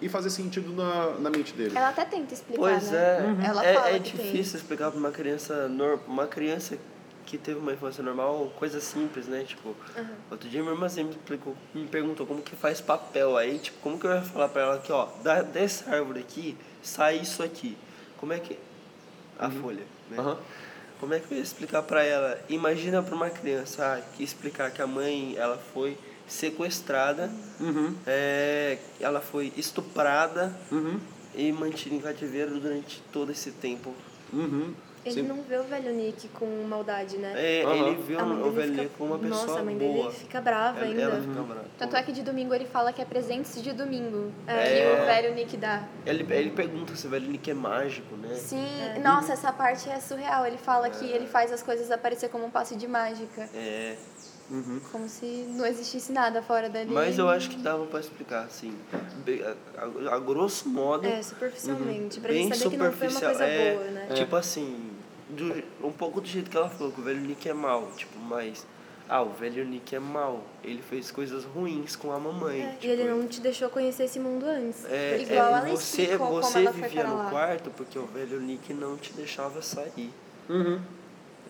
[0.00, 1.76] e fazer sentido na, na mente dele?
[1.76, 2.98] Ela até tenta explicar, Pois né?
[3.42, 4.26] é, Ela é, fala é que tem.
[4.32, 6.78] difícil explicar pra uma criança, nor- uma criança
[7.26, 9.44] que teve uma infância normal, coisa simples, né?
[9.46, 9.76] Tipo,
[10.30, 13.36] outro dia minha irmã sempre me, explicou, me perguntou como que faz papel.
[13.36, 16.56] Aí, tipo, como que eu ia falar pra ela que, ó, da, dessa árvore aqui,
[16.82, 17.76] sai isso aqui.
[18.16, 18.58] Como é que...
[19.38, 20.16] A folha, né?
[21.00, 22.38] Como é que eu ia explicar pra ela?
[22.48, 25.96] Imagina pra uma criança ah, que explicar que a mãe, ela foi
[26.26, 27.30] sequestrada,
[27.60, 27.94] Uhum.
[28.06, 30.98] é, ela foi estuprada Uhum.
[31.34, 33.94] e mantida em cativeiro durante todo esse tempo.
[34.32, 34.74] Uhum.
[35.08, 35.28] Ele Sim.
[35.28, 37.32] não vê o velho Nick com maldade, né?
[37.36, 37.74] É, Aham.
[37.74, 40.04] ele mãe o velho fica- como uma pessoa Nossa, a mãe boa.
[40.08, 41.02] dele fica brava ela, ainda.
[41.02, 41.64] ela fica brava.
[41.78, 44.32] Tanto é que de domingo ele fala que é presentes de domingo.
[44.46, 44.96] É.
[44.96, 45.84] Que o velho Nick dá.
[46.06, 48.34] Ele, ele pergunta se o velho Nick é mágico, né?
[48.34, 48.66] Sim,
[49.02, 50.46] nossa, essa parte é surreal.
[50.46, 53.48] Ele fala que ele faz as coisas aparecer como um passe de mágica.
[53.54, 53.96] É,
[54.50, 54.80] Uhum.
[54.90, 56.90] Como se não existisse nada fora dali.
[56.90, 58.74] mas eu acho que dava pra explicar, assim,
[59.22, 62.18] bem- a, a- a grosso modo, É, superficialmente.
[62.18, 63.30] Pra bem ele saber que não foi uma superficial.
[63.30, 64.06] coisa é, boa, né?
[64.14, 64.90] Tipo assim,
[65.30, 68.18] do- um pouco do jeito que ela falou, que o velho Nick é mal, tipo,
[68.18, 68.66] mas...
[69.10, 70.44] Ah, o velho Nick é mal.
[70.62, 72.60] Ele fez coisas ruins com a mamãe.
[72.60, 74.84] É, tipo, e ele não te deixou conhecer esse mundo antes.
[74.84, 77.30] É, Igual é, ela você, explicou você vivia no lá.
[77.30, 80.10] quarto porque o velho Nick não te deixava sair.
[80.50, 80.78] Uhum.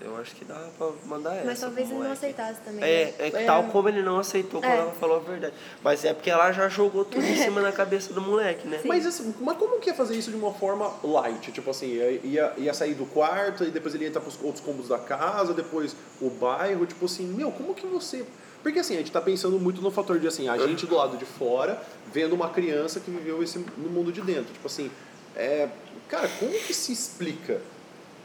[0.01, 1.44] Eu acho que dava pra mandar essa.
[1.46, 2.84] Mas talvez ele não aceitasse também.
[2.84, 3.14] É, né?
[3.18, 3.44] é, que É.
[3.44, 4.78] tal como ele não aceitou quando É.
[4.78, 5.55] ela falou a verdade.
[5.82, 8.80] Mas é porque ela já jogou tudo em cima da cabeça do moleque, né?
[8.84, 11.51] Mas, assim, mas como que ia fazer isso de uma forma light?
[11.53, 11.86] Tipo assim,
[12.24, 15.53] ia, ia sair do quarto e depois ele ia entrar pros outros cômodos da casa,
[15.53, 18.24] depois o bairro, tipo assim, meu, como que você.
[18.62, 21.16] Porque assim, a gente tá pensando muito no fator de assim, a gente do lado
[21.16, 21.80] de fora
[22.12, 24.53] vendo uma criança que viveu esse no mundo de dentro.
[24.53, 24.90] Tipo assim,
[25.36, 25.68] é,
[26.09, 27.61] cara, como que se explica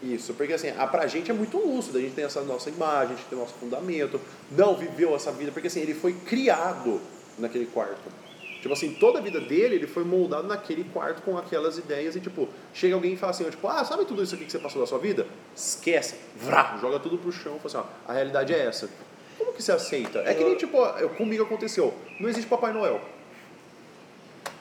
[0.03, 0.33] isso?
[0.33, 3.17] Porque assim, a, pra gente é muito lúcido, a gente tem essa nossa imagem, a
[3.17, 4.19] gente tem nosso fundamento,
[4.51, 7.01] não viveu essa vida, porque assim, ele foi criado
[7.37, 8.23] naquele quarto.
[8.63, 12.21] Tipo assim, toda a vida dele, ele foi moldado naquele quarto com aquelas ideias e
[12.21, 14.79] tipo, chega alguém e fala assim, tipo, ah, sabe tudo isso aqui que você passou
[14.79, 15.27] da sua vida?
[15.53, 17.77] Esquece, vrá, joga tudo pro chão, fala assim,
[18.07, 18.89] ó, a realidade é essa.
[19.37, 20.19] Como que você aceita?
[20.19, 20.77] É que nem tipo,
[21.17, 23.01] comigo aconteceu, não existe Papai Noel.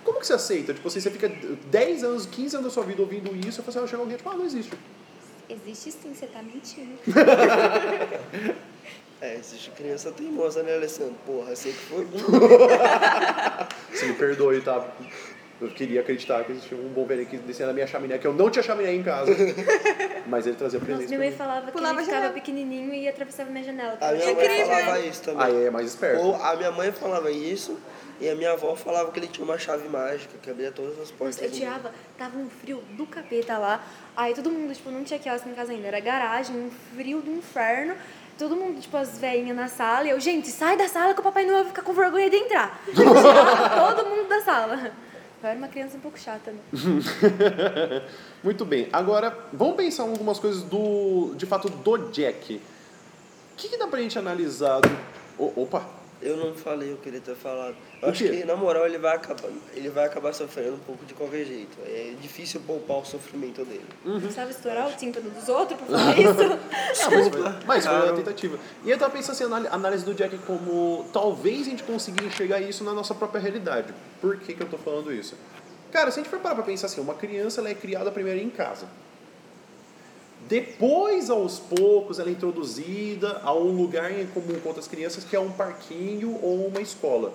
[0.05, 0.75] Como que você aceita?
[0.75, 3.69] Tipo assim, você fica 10 anos, 15 anos da sua vida ouvindo isso, e fala
[3.69, 4.73] assim, ah, chega alguém tipo, ah, não existe.
[5.53, 6.99] Existe sim, você tá mentindo.
[9.21, 11.15] É, existe criança teimosa, né, Alessandro?
[11.25, 12.05] Porra, sei que foi.
[13.95, 14.85] Você me perdoe, tá?
[15.61, 18.33] Eu queria acreditar que existia um bom velho que descia na minha chaminé, que eu
[18.33, 19.31] não tinha chaminé em casa.
[20.27, 21.37] Mas ele trazia Nossa, presente minha mãe mim.
[21.37, 22.35] falava que Pulava ele a ficava janela.
[22.35, 23.97] pequenininho e atravessava minha janela.
[24.01, 24.67] A minha mãe Incrível.
[24.67, 25.47] falava isso também.
[25.47, 26.21] Aí é mais esperto.
[26.21, 27.79] Ou a minha mãe falava isso
[28.21, 31.13] e a minha avó falava que ele tinha uma chave mágica que abria todas as
[31.13, 31.41] portas.
[31.41, 33.85] Eu tirava, tava um frio do capeta lá.
[34.17, 35.89] Aí todo mundo, tipo, não tinha quiosque em casa ainda.
[35.89, 37.95] Era garagem, um frio do inferno.
[38.39, 40.07] Todo mundo, tipo, as velhinhas na sala.
[40.07, 42.37] E eu, gente, sai da sala que o Papai Noel vai ficar com vergonha de
[42.37, 42.83] entrar.
[42.95, 44.93] Tirava todo mundo da sala.
[45.43, 46.59] Eu era uma criança um pouco chata, né?
[48.43, 48.89] Muito bem.
[48.93, 52.57] Agora, vamos pensar em algumas coisas do, de fato do Jack.
[52.57, 54.81] O que, que dá pra gente analisar?
[54.81, 54.91] Do...
[55.39, 55.85] O- opa!
[56.23, 57.75] Eu não falei o que ele ter falado.
[58.01, 61.15] Eu acho que, na moral, ele vai acabar, ele vai acabar sofrendo um pouco de
[61.15, 61.77] qualquer jeito.
[61.85, 63.85] É difícil poupar o sofrimento dele.
[64.21, 66.43] Precisava estourar o tímpano dos outros pra falar isso.
[66.43, 68.59] Ah, mas, mas foi uma tentativa.
[68.85, 72.61] E eu tava pensando assim, análise- análise do Jack como talvez a gente consiga enxergar
[72.61, 73.93] isso na nossa própria realidade.
[74.21, 75.35] Por que, que eu tô falando isso?
[75.91, 78.39] Cara, se a gente for parar pra pensar assim, uma criança ela é criada primeiro
[78.41, 78.87] em casa.
[80.49, 85.35] Depois, aos poucos, ela é introduzida a um lugar em comum com outras crianças, que
[85.37, 87.33] é um parquinho ou uma escola.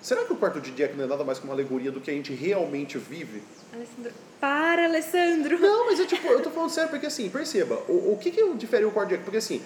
[0.00, 2.10] Será que o quarto de Jack não é nada mais que uma alegoria do que
[2.10, 3.42] a gente realmente vive?
[3.72, 4.12] Alessandro.
[4.40, 5.58] Para, Alessandro!
[5.58, 8.54] Não, mas eu, tipo, eu tô falando sério porque assim, perceba, o, o que, que
[8.54, 9.24] difere o quarto de Jack?
[9.24, 9.60] Porque assim,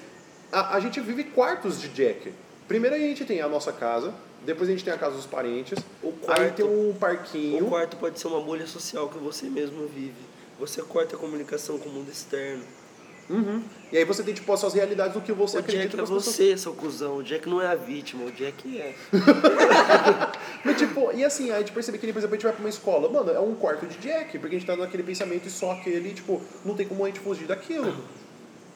[0.50, 2.32] a, a gente vive quartos de Jack.
[2.66, 4.14] Primeiro a gente tem a nossa casa,
[4.46, 7.66] depois a gente tem a casa dos parentes, O aí quarto- tem um O parquinho.
[7.66, 10.14] quarto pode ser uma bolha social que você mesmo vive.
[10.62, 12.62] Você corta a comunicação com o mundo externo.
[13.28, 13.60] Uhum.
[13.90, 15.96] E aí você tem tipo as suas realidades do que você O acredita Jack é
[15.96, 17.16] que as pessoas você, seu cuzão.
[17.16, 18.94] O Jack não é a vítima, o Jack é.
[20.64, 22.60] Mas, tipo, e assim, aí a gente percebe que, por exemplo, a gente vai pra
[22.60, 25.50] uma escola, mano, é um quarto de Jack, porque a gente tá naquele pensamento e
[25.50, 27.92] só aquele, tipo, não tem como a gente fugir daquilo.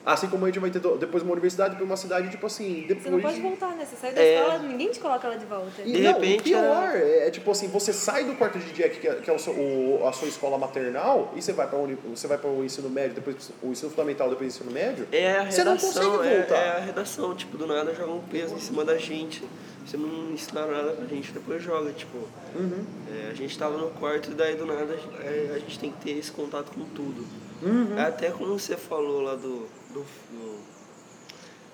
[0.06, 3.02] Assim como a gente vai ter depois uma universidade, depois uma cidade, tipo assim, depois.
[3.02, 3.84] Você não pode voltar, né?
[3.84, 4.36] Você sai da É.
[4.40, 5.82] escola, ninguém te coloca lá de volta.
[5.84, 8.70] E De não, repente, o pior é, é, tipo assim, você sai do quarto de
[8.72, 11.66] Jack, que é, que é o seu- o- a sua escola maternal, e você vai
[11.68, 11.76] para
[12.08, 15.08] você vai para o ensino médio, depois o ensino fundamental, depois o ensino médio.
[15.10, 16.54] É a Você não redação, consegue é, voltar.
[16.56, 19.42] é a redação, tipo, do nada joga um peso em cima da gente.
[19.84, 22.16] Você não ensinaram nada pra gente, depois joga, tipo.
[22.54, 22.84] Uhum.
[23.10, 26.00] é, a gente tava no quarto e daí do nada é, a gente tem que
[26.04, 27.26] ter esse contato com tudo.
[27.62, 27.98] Uhum.
[27.98, 29.66] É Até como você falou lá do.
[29.92, 30.76] Do, do-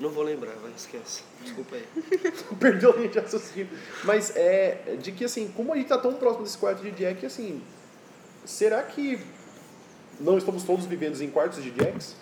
[0.01, 1.23] não vou lembrar, vai, esquece.
[1.43, 1.87] Desculpa aí.
[2.59, 3.69] Perdeu a linha de raciocínio.
[4.05, 7.25] Mas é de que assim, como a gente tá tão próximo desse quarto de Jack,
[7.25, 7.63] assim,
[8.45, 9.25] será que
[10.19, 12.17] não estamos todos vivendo em quartos de Jacks?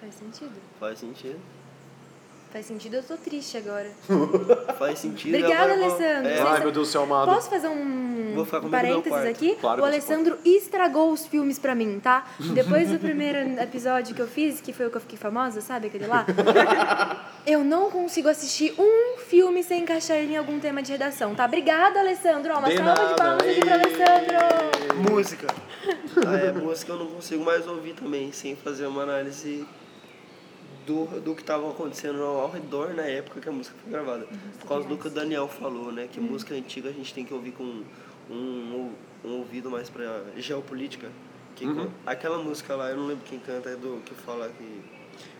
[0.00, 0.52] Faz sentido.
[0.78, 1.38] Faz sentido.
[2.52, 3.90] Faz sentido, eu tô triste agora.
[4.76, 5.36] Faz sentido.
[5.36, 6.28] Obrigada, Alessandro.
[6.28, 7.32] É, Ai, meu Deus do céu, amado.
[7.32, 9.56] Posso fazer um Vou ficar meu parênteses aqui?
[9.60, 12.26] Claro o Alessandro estragou os filmes pra mim, tá?
[12.52, 15.86] Depois do primeiro episódio que eu fiz, que foi o que eu fiquei famosa, sabe
[15.86, 16.26] aquele lá?
[17.46, 21.44] eu não consigo assistir um filme sem encaixar ele em algum tema de redação, tá?
[21.44, 22.52] Obrigada, Alessandro.
[22.52, 23.14] Ó, uma De salva de nada.
[23.14, 25.10] palmas aqui pro Alessandro.
[25.10, 25.46] Música.
[26.26, 29.64] Ah, é, música eu não consigo mais ouvir também, sem fazer uma análise
[30.90, 34.26] do, do que estava acontecendo ao redor na época que a música foi gravada.
[34.60, 36.08] Por causa do que o Daniel falou, né?
[36.10, 37.82] Que música antiga a gente tem que ouvir com
[38.30, 38.92] um,
[39.24, 41.08] um ouvido mais pra geopolítica.
[41.56, 41.88] Que Uhum.
[42.06, 44.80] Aquela música lá, eu não lembro quem canta, é do que fala que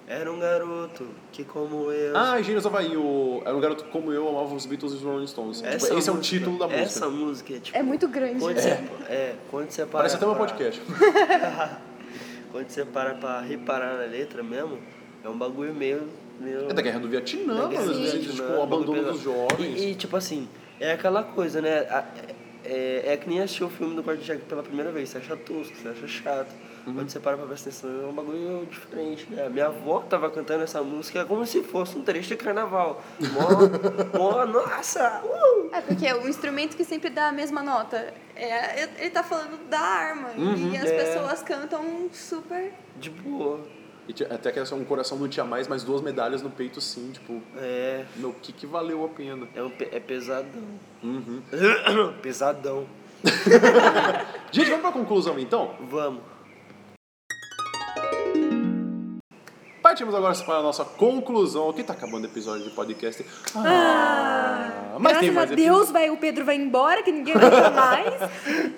[0.07, 2.17] era um garoto que como eu...
[2.17, 3.41] Ah, Engenheiros Havaí, o...
[3.47, 5.61] era um garoto como eu, amava os Beatles e os Rolling Stones.
[5.63, 6.83] Tipo, esse é o música- título da música.
[6.85, 7.79] Essa música é tipo...
[7.79, 8.41] É muito grande.
[8.41, 8.69] Quando você,
[9.09, 10.83] é, quando você para Parece até um pra- podcast.
[12.53, 14.79] Quando você para pra reparar na letra mesmo,
[15.25, 16.09] é um bagulho meio.
[16.39, 17.95] meio É da Guerra do Vietnã, da mano.
[17.95, 19.81] Vietnã, tipo, o um abandono dos jovens.
[19.81, 20.49] E, e, tipo assim,
[20.79, 21.81] é aquela coisa, né?
[21.91, 22.05] A-
[22.63, 25.09] É, é que nem assistir o filme do Quarto Jack pela primeira vez.
[25.09, 26.51] Você acha tosco, você acha chato.
[26.87, 26.93] Uhum.
[26.95, 29.49] Quando você para pra prestar atenção, é um bagulho diferente, né?
[29.49, 33.03] Minha avó tava cantando essa música como se fosse um trecho de carnaval.
[33.19, 33.39] Mó,
[34.19, 35.23] mó, nossa!
[35.25, 35.71] Uh!
[35.75, 38.13] É porque o instrumento que sempre dá a mesma nota.
[38.37, 40.29] É, ele tá falando da arma.
[40.37, 40.97] e as é.
[40.97, 42.73] pessoas cantam super.
[42.99, 43.61] De boa.
[44.11, 47.11] E até que essa- um coração não tinha mais, mas duas medalhas no peito sim,
[47.13, 49.47] tipo, É, meu, o que que valeu a pena?
[49.55, 50.63] é, um, é pesadão.
[51.03, 51.41] Uhum.
[52.21, 52.87] pesadão.
[54.51, 55.75] Gente, vamos pra conclusão então?
[55.89, 56.23] Vamos.
[59.83, 61.71] Partimos agora para a nossa conclusão.
[61.71, 63.25] Aqui tá acabando o episódio de podcast.
[63.57, 67.71] Ah, mas Graças tem a mais Deus, vai, o Pedro vai embora, que ninguém aguenta
[67.71, 68.15] mais.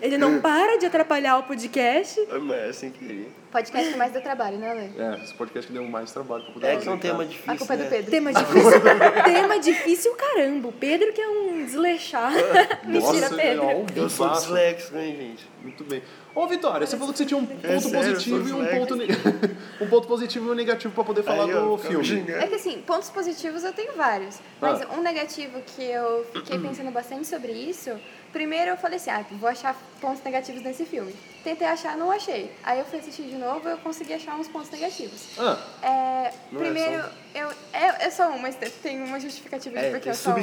[0.01, 2.21] Ele não para de atrapalhar o podcast.
[2.41, 3.33] Mas é sem querer.
[3.53, 5.03] Podcast que mais dá trabalho, né, Lê?
[5.05, 7.15] É, esse podcast que deu mais trabalho pra poder É fazer, que é um tema
[7.19, 7.29] cara.
[7.29, 7.53] difícil.
[7.53, 7.89] A culpa é do né?
[7.91, 8.11] Pedro.
[8.11, 8.81] Tema difícil.
[9.25, 10.69] tema difícil, caramba.
[10.69, 12.35] O Pedro que é um desleixado.
[12.85, 13.65] Mentira, Nossa, Pedro.
[13.67, 15.47] ó, Eu sou disléxico, hein, gente?
[15.63, 16.03] Muito bem.
[16.35, 18.97] Ô, Vitória, você falou que você tinha um ponto É sério, positivo e um ponto,
[18.97, 19.07] ne-
[19.83, 22.25] um ponto positivo e um negativo pra poder falar Aí, do filme.
[22.31, 24.41] É que assim, pontos positivos eu tenho vários.
[24.59, 24.87] Mas Ah.
[24.97, 27.91] um negativo que eu fiquei pensando bastante sobre isso.
[28.33, 31.15] Primeiro eu falei assim, ah, vou achar pontos negativos nesse filme.
[31.45, 32.51] Tentei achar, não achei.
[32.63, 35.39] Aí eu fui assistir de novo eu consegui achar uns pontos negativos.
[35.39, 39.85] Ah, É, é primeiro, só eu, é, é só um, mas tem uma justificativa de
[39.85, 40.37] É, porque é eu sou um.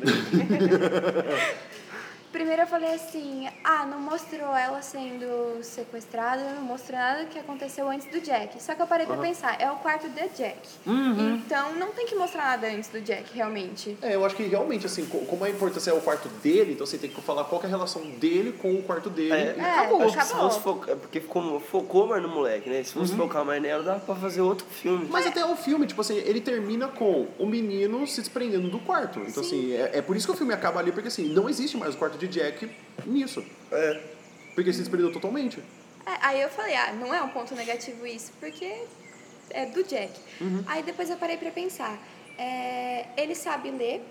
[2.32, 7.88] Primeiro eu falei assim, ah, não mostrou ela sendo sequestrada, não mostrou nada que aconteceu
[7.88, 8.62] antes do Jack.
[8.62, 10.58] Só que eu parei pra pensar, é o quarto de Jack.
[10.86, 13.96] Então não tem que mostrar nada antes do Jack, realmente.
[14.02, 16.86] é, eu acho que realmente, assim, co- como a importância é o quarto dele, então
[16.86, 19.32] você tem que falar qual que é a relação dele com o quarto dele.
[19.32, 20.02] É, e É, acabou.
[20.02, 22.82] Acho que se fosse focar, é porque ficou, focou mais no moleque, né?
[22.82, 25.08] Se fosse focar mais nela, dava pra fazer outro filme.
[25.10, 29.20] Mas até o filme, tipo assim, ele termina com o menino se desprendendo do quarto.
[29.26, 31.76] Então, assim, é, é por isso que o filme acaba ali, porque assim, não existe
[31.76, 32.70] mais o quarto de Jack
[33.06, 33.44] nisso.
[33.72, 34.00] É.
[34.54, 35.62] Porque se desprendeu totalmente.
[36.04, 38.84] É, aí eu falei, ah, não é um ponto negativo isso, porque
[39.50, 40.12] é do Jack.
[40.66, 41.96] Aí depois eu parei pra pensar,
[42.36, 44.02] é, ele sabe ler,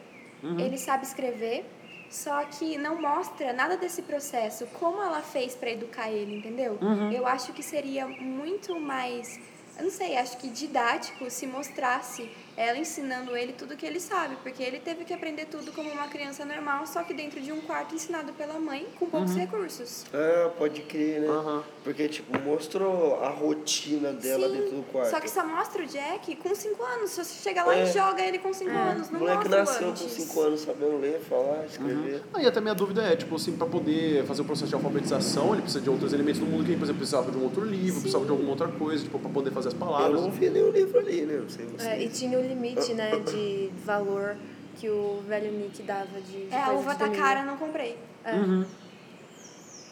[0.57, 1.65] ele sabe escrever,
[2.09, 6.79] Só que não mostra nada desse processo, como ela fez para educar ele, entendeu?
[7.13, 9.39] Eu acho que seria muito mais,
[9.77, 14.35] eu não sei, acho que didático se mostrasse ela ensinando ele tudo que ele sabe,
[14.41, 17.61] porque ele teve que aprender tudo como uma criança normal, só que dentro de um
[17.61, 20.05] quarto ensinado pela mãe com poucos recursos.
[20.11, 21.27] Ah, pode crer, né?
[21.27, 21.63] Aham.
[21.83, 25.11] Porque, tipo, mostrou a rotina dela Sim, dentro do quarto.
[25.11, 27.11] Só que só mostra o Jack com 5 anos.
[27.11, 27.83] Se você chegar lá É.
[27.83, 30.01] e joga ele com 5 anos, O não moleque mostra o nasceu antes.
[30.03, 32.23] com 5 anos sabendo ler, falar, escrever.
[32.33, 35.53] Ah, e até minha dúvida é, tipo assim, pra poder fazer o processo de alfabetização,
[35.53, 38.01] ele precisa de outros elementos do mundo que, por exemplo, precisava de um outro livro,
[38.01, 40.21] precisava de alguma outra coisa, tipo, pra poder fazer as Eu palavras.
[40.21, 41.37] não vi nenhum livro ali, né?
[41.41, 41.87] Não sei você.
[41.87, 44.35] É, e tinha o limite, né, de valor
[44.77, 47.21] que o velho Nick dava de, de É, a uva tá domingo.
[47.23, 47.97] cara, não comprei.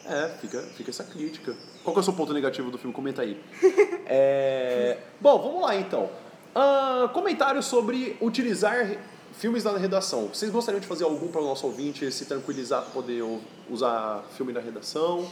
[0.04, 1.54] É, fica, fica essa crítica.
[1.82, 2.94] Qual que é o seu ponto negativo do filme?
[2.94, 3.40] Comenta aí.
[4.08, 6.08] É, Bom, vamos lá então.
[6.54, 8.96] Ah, comentários sobre utilizar
[9.32, 10.28] filmes na redação.
[10.28, 13.24] Vocês gostariam de fazer algum para o nosso ouvinte se tranquilizar para poder
[13.68, 15.28] usar filme na redação?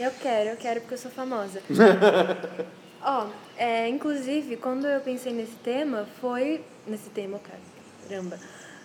[0.00, 1.62] Eu quero, eu quero porque eu sou famosa.
[3.04, 3.26] Ó,
[3.56, 6.62] é, inclusive, quando eu pensei nesse tema, foi.
[6.86, 7.60] Nesse tema, cara.
[8.08, 8.38] Caramba.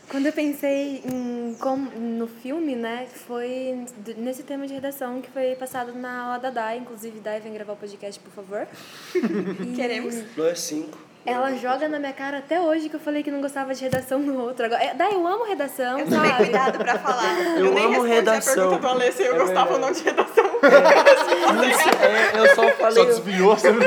[0.10, 5.54] Quando eu pensei em como, no filme, né, foi nesse tema de redação que foi
[5.56, 6.78] passado na aula da Dai.
[6.78, 8.68] Inclusive, Dai, vem gravar o podcast, por favor.
[9.68, 10.16] E Queremos.
[10.38, 11.07] Nós cinco.
[11.30, 14.18] Ela joga na minha cara até hoje que eu falei que não gostava de redação
[14.20, 14.66] no outro.
[14.66, 16.44] Agora, é, Dai, eu amo redação, Eu tomei sabe?
[16.46, 17.38] cuidado pra falar.
[17.58, 18.54] Eu nem amo redação.
[18.54, 20.46] a pergunta Alê se eu É gostava ou não de redação.
[20.46, 23.06] Isso, é, eu só Só falei.
[23.08, 23.78] desviou, sabe?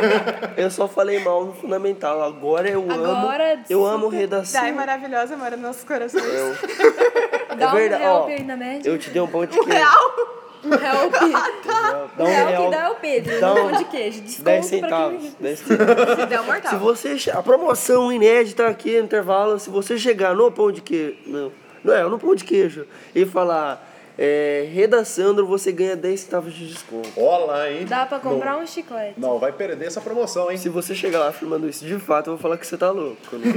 [0.57, 2.23] Eu só falei mal no fundamental.
[2.23, 3.65] Agora eu Agora, amo.
[3.71, 4.61] Eu amo redação.
[4.61, 6.23] Dai maravilhosa, mora nos nossos corações.
[6.25, 6.55] Eu,
[7.57, 8.89] Dá é verdade, um help ó, aí na média.
[8.89, 9.69] eu te dei um pão de queijo.
[9.69, 10.40] Real?
[10.65, 11.13] Um help.
[12.17, 12.71] Dá um help real.
[12.71, 14.21] dá o Pedro, Dá um- pão de queijo.
[14.21, 15.23] Desconto 10 pra centavos.
[15.23, 15.35] quem...
[15.41, 16.15] 10 centavos.
[16.21, 16.79] Se der um Se mortal.
[16.79, 17.19] você.
[17.19, 21.17] che- A promoção inédita aqui no intervalo, se você chegar no pão de queijo.
[21.27, 21.53] Não,
[21.83, 22.87] não é, no pão de queijo.
[23.15, 23.87] E falar.
[24.23, 27.09] É, redaçando, você ganha 10 centavos de desconto.
[27.17, 27.87] Olha lá, hein?
[27.89, 29.15] Dá pra comprar não, um chiclete.
[29.19, 30.59] Não, vai perder essa promoção, hein?
[30.59, 33.17] Se você chegar lá afirmando isso de fato, eu vou falar que você tá louco.
[33.33, 33.51] Eu não-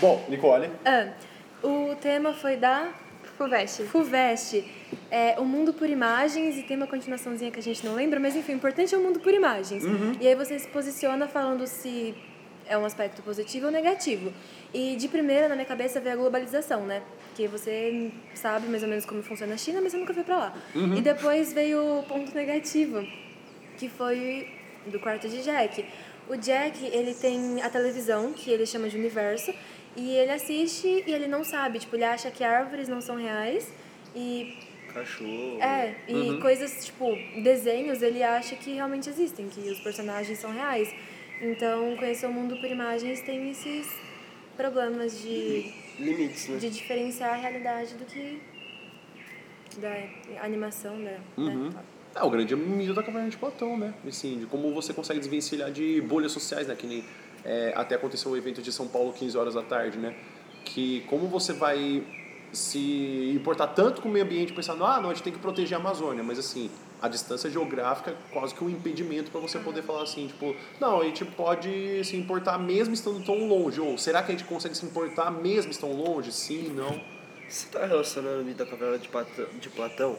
[0.00, 0.70] Bom, Nicole.
[0.84, 1.08] Ah,
[1.62, 2.92] o tema foi da
[3.36, 3.84] Fuveste.
[3.84, 4.64] FUVEST.
[5.10, 8.36] É, o mundo por imagens e tem uma continuaçãozinha que a gente não lembra, mas
[8.36, 9.82] enfim, o importante é o mundo por imagens.
[10.20, 12.14] E aí você se posiciona falando se
[12.66, 14.32] é um aspecto positivo ou negativo.
[14.72, 17.02] E de primeira, na minha cabeça, veio a globalização, né?
[17.34, 20.36] Que você sabe mais ou menos como funciona a China, mas você nunca foi pra
[20.36, 20.54] lá.
[20.96, 23.06] E depois veio o ponto negativo,
[23.76, 24.48] que foi
[24.86, 25.84] do quarto de Jack.
[26.28, 29.52] O Jack, ele tem a televisão, que ele chama de universo,
[29.96, 33.72] e ele assiste e ele não sabe, tipo, ele acha que árvores não são reais
[34.14, 34.56] e
[34.92, 35.60] Cachorro.
[35.60, 40.92] é, e coisas tipo desenhos, ele acha que realmente existem, que os personagens são reais.
[41.40, 43.88] Então, conhecer o mundo por imagens tem esses
[44.56, 46.56] problemas de, Limites, né?
[46.58, 48.40] de diferenciar a realidade do que
[49.78, 51.18] da animação, né?
[51.36, 51.70] Uhum.
[51.70, 51.82] né?
[52.14, 53.94] É o grande mito da caverna de Platão, né?
[54.06, 56.76] Assim, de como você consegue desvencilhar de bolhas sociais, né?
[56.76, 57.04] Que nem
[57.44, 60.14] é, até aconteceu o evento de São Paulo 15 horas da tarde, né?
[60.64, 62.04] Que como você vai
[62.52, 65.76] se importar tanto com o meio ambiente pensando, ah, não, a gente tem que proteger
[65.76, 66.70] a Amazônia, mas assim,
[67.00, 71.00] a distância geográfica é quase que um impedimento para você poder falar assim, tipo, não,
[71.00, 74.76] a gente pode se importar mesmo estando tão longe, ou será que a gente consegue
[74.76, 76.30] se importar mesmo estando longe?
[76.30, 77.00] Sim, não.
[77.48, 80.16] Você está relacionando o mito da caverna de Platão, de Platão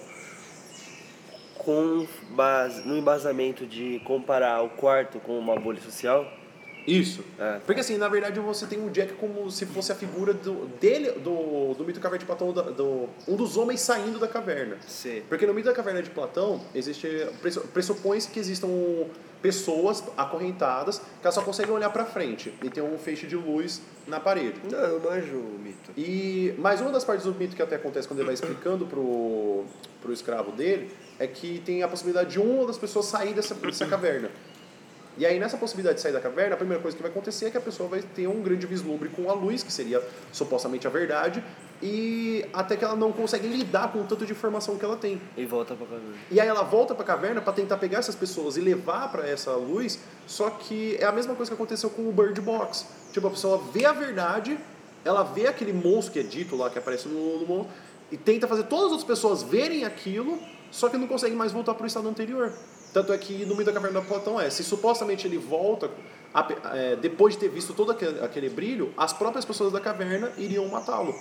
[1.58, 6.28] com base, no embasamento de comparar o quarto com uma bolha social?
[6.86, 7.24] Isso.
[7.40, 7.60] É.
[7.66, 11.12] Porque assim, na verdade você tem o Jack como se fosse a figura do, dele,
[11.12, 14.78] do, do mito da caverna de Platão, da- do, um dos homens saindo da caverna.
[14.88, 15.22] Sim.
[15.30, 17.08] Porque no mito da caverna de Platão, existe
[17.42, 18.68] pressu- pressupõe-se que existam
[19.42, 23.82] pessoas acorrentadas que elas só conseguem olhar pra frente e tem um feixe de luz
[24.08, 24.56] na parede.
[24.72, 25.92] Não, eu manjo o mito.
[25.98, 29.66] E mais uma das partes do mito que até acontece quando ele vai explicando pro,
[30.02, 33.86] pro escravo dele é que tem a possibilidade de uma das pessoas sair dessa, dessa
[33.86, 34.30] caverna.
[35.16, 37.52] E aí, nessa possibilidade de sair da caverna, a primeira coisa que vai acontecer é
[37.52, 40.02] que a pessoa vai ter um grande vislumbre com a luz, que seria
[40.32, 41.44] supostamente a verdade,
[41.84, 45.22] e até que ela não consegue lidar com o tanto de informação que ela tem.
[45.38, 46.16] E volta pra caverna.
[46.32, 49.52] E aí ela volta pra caverna para tentar pegar essas pessoas e levar para essa
[49.52, 52.88] luz, só que é a mesma coisa que aconteceu com o Bird Box.
[53.12, 54.58] Tipo, a pessoa vê a verdade,
[55.06, 57.72] ela vê aquele monstro que é dito lá, que aparece no, no monstro,
[58.12, 60.40] e tenta fazer todas as outras pessoas verem aquilo,
[60.72, 62.52] só que não consegue mais voltar pro estado anterior.
[62.94, 65.90] Tanto é que no meio da caverna do Platão é, se supostamente ele volta,
[66.34, 70.32] a- é, depois de ter visto todo aquele, aquele brilho, as próprias pessoas da caverna
[70.38, 71.16] iriam matá-lo.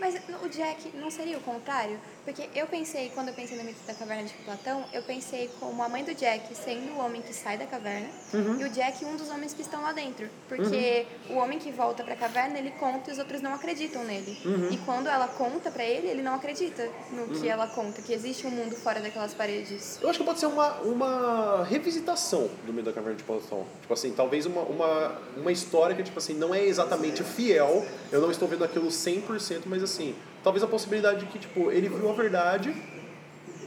[0.00, 1.98] Mas o Jack não seria o contrário?
[2.24, 5.82] Porque eu pensei, quando eu pensei no mito da caverna de Platão, eu pensei como
[5.82, 9.16] a mãe do Jack sendo o homem que sai da caverna e o Jack um
[9.16, 10.28] dos homens que estão lá dentro.
[10.48, 14.38] Porque o homem que volta pra caverna, ele conta e os outros não acreditam nele.
[14.70, 18.46] E quando ela conta pra ele, ele não acredita no que ela conta, que existe
[18.46, 19.98] um mundo fora daquelas paredes.
[20.00, 23.66] Eu acho que pode ser uma, uma revisitação do Mito da Caverna de Platão.
[23.82, 27.84] Tipo assim, talvez uma, uma, uma história que, tipo assim, não é exatamente fiel.
[28.10, 31.88] Eu não estou vendo aquilo 100%, mas assim, talvez a possibilidade de que, tipo, ele
[31.88, 32.74] viu a verdade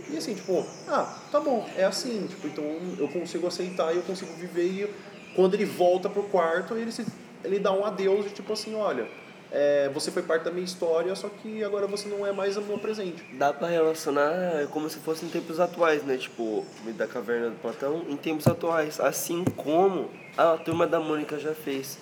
[0.10, 2.64] e assim, tipo, ah, tá bom, é assim, tipo, então
[2.98, 4.94] eu consigo aceitar e eu consigo viver e
[5.36, 7.06] quando ele volta pro quarto, ele, se,
[7.44, 9.08] ele dá um adeus de tipo assim, olha,
[9.52, 12.62] é, você foi parte da minha história, só que agora você não é mais o
[12.62, 13.24] meu presente.
[13.34, 16.18] Dá pra relacionar como se fosse em tempos atuais, né?
[16.18, 16.66] Tipo,
[16.98, 19.00] da Caverna do Platão, em tempos atuais.
[19.00, 22.00] Assim como a Turma da Mônica já fez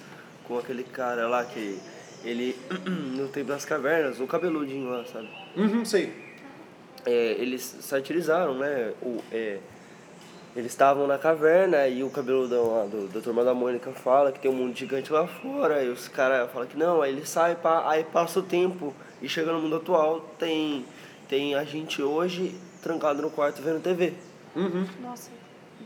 [0.47, 1.77] com aquele cara lá que
[2.23, 2.55] ele,
[2.87, 5.29] no tempo das cavernas, o cabeludinho lá, sabe?
[5.55, 6.11] Uhum, sei.
[7.05, 8.93] É, eles satirizaram, né?
[9.01, 9.57] O, é,
[10.55, 14.39] eles estavam na caverna e o cabeludão lá do, da Turma da Mônica fala que
[14.39, 17.55] tem um mundo gigante lá fora, e os caras falam que não, aí ele sai,
[17.55, 20.85] pá, aí passa o tempo e chega no mundo atual, tem,
[21.29, 22.53] tem a gente hoje
[22.83, 24.13] trancado no quarto vendo TV.
[24.55, 24.85] Uhum.
[25.01, 25.31] Nossa.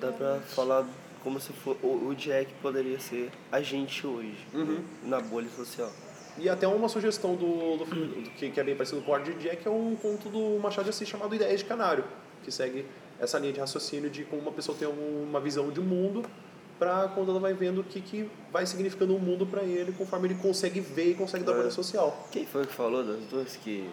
[0.01, 0.83] Dá pra falar
[1.23, 4.83] como se for, o, o Jack poderia ser a gente hoje, Uhum.
[5.03, 5.91] na bolha social.
[6.37, 9.13] E até uma sugestão do, do filme, do que, que é bem parecido com o
[9.13, 12.03] Ordem de Jack, é um conto do Machado de Assis chamado Ideias de Canário,
[12.43, 12.85] que segue
[13.19, 16.23] essa linha de raciocínio de como uma pessoa tem uma visão de mundo
[16.77, 20.27] para quando ela vai vendo o que, que vai significando o mundo para ele, conforme
[20.27, 21.55] ele consegue ver e consegue dar É.
[21.55, 22.27] valor social.
[22.31, 23.89] Quem foi que falou das duas que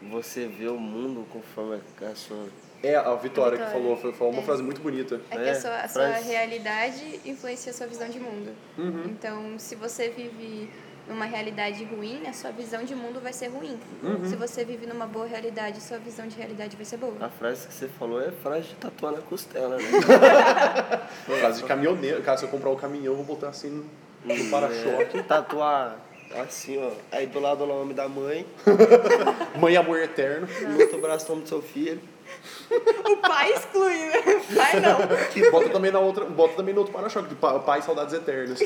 [0.00, 2.46] você vê o mundo conforme a sua...
[2.82, 3.82] É a Vitória, que Vitória.
[3.82, 4.44] falou, foi, falou uma É.
[4.44, 5.20] frase muito bonita.
[5.30, 8.52] É que É, a sua, a sua realidade influencia a sua visão de mundo.
[8.78, 9.04] Uhum.
[9.06, 10.70] Então, se você vive
[11.08, 13.78] numa realidade ruim, a sua visão de mundo vai ser ruim.
[14.02, 14.24] Uhum.
[14.24, 17.14] Se você vive numa boa realidade, sua visão de realidade vai ser boa.
[17.20, 19.84] A frase que você falou é frase de tatuar na costela, né?
[21.24, 22.22] Frase de caminhoneiro.
[22.22, 23.84] Cara, se eu comprar um caminhão, eu vou botar assim
[24.24, 25.18] no para-choque.
[25.18, 25.96] É, tatuar
[26.36, 26.90] assim, ó.
[27.10, 28.46] Aí do lado o nome da mãe,
[29.58, 30.46] Mãe Amor Eterno.
[30.68, 32.00] no outro braço o nome do seu filho.
[33.08, 34.18] O pai exclui, né?
[34.18, 34.98] O pai não.
[35.32, 38.58] Que bota também na outra, bota também no outro para-choque, de pa- pai saudades eternas.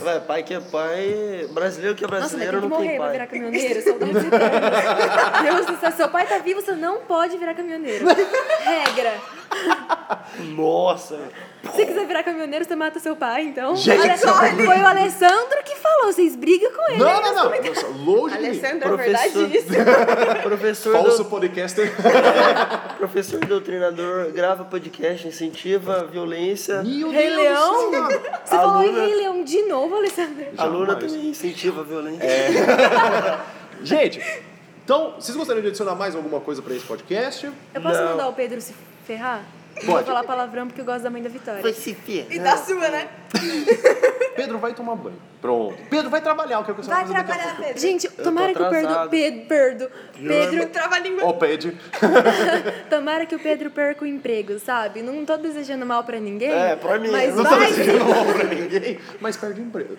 [0.00, 2.86] Vai, pai que é pai, brasileiro que é Nossa, mas brasileiro tem que não tem
[2.86, 3.12] morrer pai.
[3.12, 5.42] virar caminhoneiro, saudades eternas.
[5.42, 8.06] Deus do céu, seu pai tá vivo, você não pode virar caminhoneiro.
[8.06, 9.14] Regra.
[10.54, 11.18] Nossa,
[11.62, 13.74] Se você quiser virar caminhoneiro, você mata seu pai, então.
[13.76, 16.98] Gente, Olha só, você- foi o Alessandro que falou, vocês brigam com ele.
[16.98, 17.50] Não, não, não.
[17.50, 18.46] Nossa, longe de.
[18.46, 19.68] Alessandra, é verdade isso.
[20.42, 21.92] professor, Falso do, podcaster.
[22.98, 26.82] professor doutrinador, grava podcast, incentiva a violência.
[26.82, 27.90] Meu Rei Deus Leão?
[27.90, 30.46] Você falou em Rei Leão de novo, Alessandro.
[30.56, 31.12] Aluna Jamais.
[31.12, 32.28] também incentiva a violência.
[33.82, 34.20] Gente,
[34.84, 37.50] então, vocês gostariam de adicionar mais alguma coisa pra esse podcast?
[37.74, 38.10] Eu posso Não.
[38.10, 38.74] mandar o Pedro se
[39.06, 39.42] ferrar?
[39.80, 40.04] Eu Pode.
[40.04, 41.72] Vou falar palavrão porque eu gosto da mãe da Vitória.
[41.72, 42.32] se ferrar.
[42.32, 43.08] E da sua, né?
[44.34, 45.16] Pedro vai tomar banho.
[45.40, 45.76] Pronto.
[45.88, 47.56] Pedro vai trabalhar, o que é o que você Vai vai fazer daqui a trabalhar,
[47.56, 47.66] pouco.
[47.74, 47.80] Pedro.
[47.80, 49.08] Gente, tomara que o Pedro.
[49.10, 49.90] Pedro, Pedro,
[50.50, 51.24] Pedro, Trava a língua.
[51.24, 51.72] Ó, Pedro.
[52.90, 55.02] tomara que o Pedro perca o emprego, sabe?
[55.02, 56.50] Não tô desejando mal pra ninguém.
[56.50, 57.68] É, pra mim, Mas não Não vai.
[57.72, 59.96] desejando mal pra ninguém, mas perde o emprego.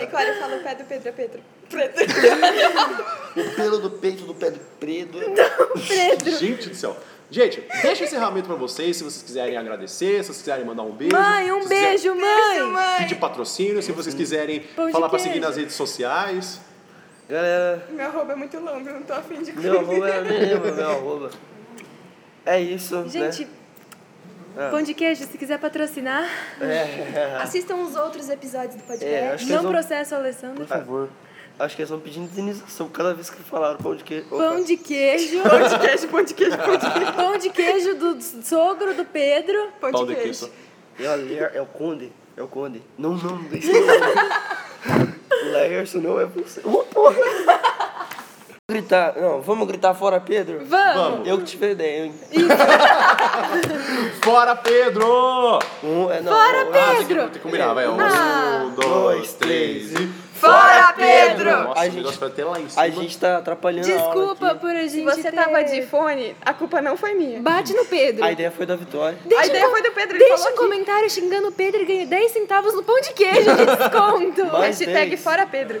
[0.00, 1.40] E Clara falou pé do Pedro é Pedro.
[1.68, 2.04] Pedro.
[3.36, 5.18] O pelo do peito do pé do preto.
[5.88, 6.30] Pedro.
[6.38, 6.96] Gente do céu.
[7.32, 10.92] Gente, deixa o encerramento pra vocês, se vocês quiserem agradecer, se vocês quiserem mandar um
[10.92, 11.16] beijo.
[11.16, 12.62] Mãe, um beijo, mãe.
[12.70, 12.96] mãe.
[12.98, 16.60] Pedir patrocínio, se vocês quiserem Pão falar pra seguir nas redes sociais.
[17.26, 20.74] Galera, Meu arroba é muito longo, eu não tô afim de meu arroba é mesmo,
[20.74, 21.30] meu arroba.
[22.44, 23.48] É isso, Gente,
[24.54, 24.68] né?
[24.70, 26.28] pão de queijo, se quiser patrocinar,
[26.60, 29.06] É, Assistam os outros episódios do podcast.
[29.06, 30.56] é, acho que não vão, processa o Alessandro.
[30.56, 31.08] Por favor.
[31.62, 34.26] Acho que eles vão pedir indenização cada vez que falaram pão de queijo.
[34.30, 34.44] Opa.
[34.44, 35.42] Pão de queijo.
[35.42, 37.12] Pão de queijo, pão de queijo, pão de queijo.
[37.12, 39.68] Pão de queijo do sogro do Pedro.
[39.80, 40.50] Pão Pau de de queijo.
[40.96, 41.12] queijo.
[41.54, 42.12] É, o é Conde.
[42.36, 42.82] É o Conde.
[42.98, 45.52] Não, não, não eu não.
[45.52, 46.60] Lerson não é você.
[46.64, 47.16] Ô, porra!
[48.70, 49.14] Gritar.
[49.16, 50.64] Não, vamos gritar fora Pedro?
[50.64, 51.26] Vamos.
[51.28, 52.14] Eu que tive a ideia, hein?
[54.22, 55.58] Fora, Pedro!
[55.82, 57.22] Um, é, não, Fora, um, Ah, tem que, Pedro!
[57.24, 57.88] tem que combinar, vai.
[57.88, 58.72] Um, Ah.
[58.74, 60.08] dois, três e...
[60.46, 61.50] Fora, Pedro!
[61.50, 62.82] Nossa, A gente- vai até lá em cima.
[62.82, 64.60] A gente tá atrapalhando a aula Desculpa aqui.
[64.60, 67.40] por a gente Se você ter- tava de fone, a culpa não foi minha.
[67.40, 68.24] Bate no Pedro.
[68.24, 69.16] A ideia foi da Vitória.
[69.38, 70.56] a ideia foi do Pedro, ele Deixa um aqui.
[70.56, 74.56] comentário xingando o Pedro e ganha 10 centavos no pão de queijo de desconto.
[74.56, 75.22] Hashtag 10.
[75.22, 75.80] fora Pedro.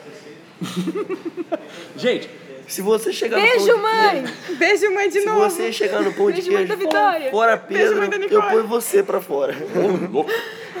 [1.96, 2.30] Gente,
[2.68, 4.22] Se você chegar no Beijo, pão de mãe!
[4.22, 5.40] queijo- Beijo, mãe, de Se novo.
[5.40, 6.90] você chegar no pão de Beijo, queijo
[7.30, 9.54] fora Beijo, Pedro, mãe da eu ponho você pra fora.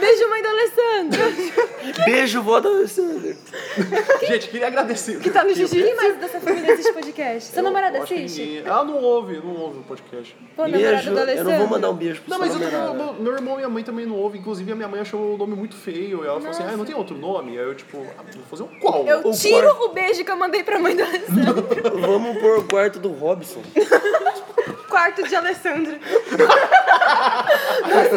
[0.02, 1.20] Beijo, mãe do Alessandro!
[2.04, 3.36] Beijo, vó da Alessandra.
[4.26, 5.20] Gente, queria agradecer.
[5.20, 5.94] Que tá no Gigi.
[5.94, 7.52] mais dessa família assiste podcast?
[7.54, 8.40] Seu namorado Eu assiste?
[8.40, 10.36] ninguém- Ela não ouve, não ouve o podcast.
[10.56, 11.10] Pô, namorado Beijo.
[11.10, 11.50] do Eu Alessandro.
[11.52, 13.12] não vou mandar um beijo pro Não, seu mas eu, namorado.
[13.14, 14.40] meu, meu irmão e minha mãe também não ouvem.
[14.40, 16.24] Inclusive, a minha mãe achou o nome muito feio.
[16.24, 17.52] E ela falou assim: ah, não tem outro nome?
[17.58, 19.06] Aí eu, tipo, ah, vou fazer um qual?
[19.06, 21.68] Eu O tiro quarto- o beijo que eu mandei pra mãe do Alessandro.
[22.00, 23.62] Vamos pôr o quarto do Robson.
[24.92, 25.96] Quarto de Alessandro.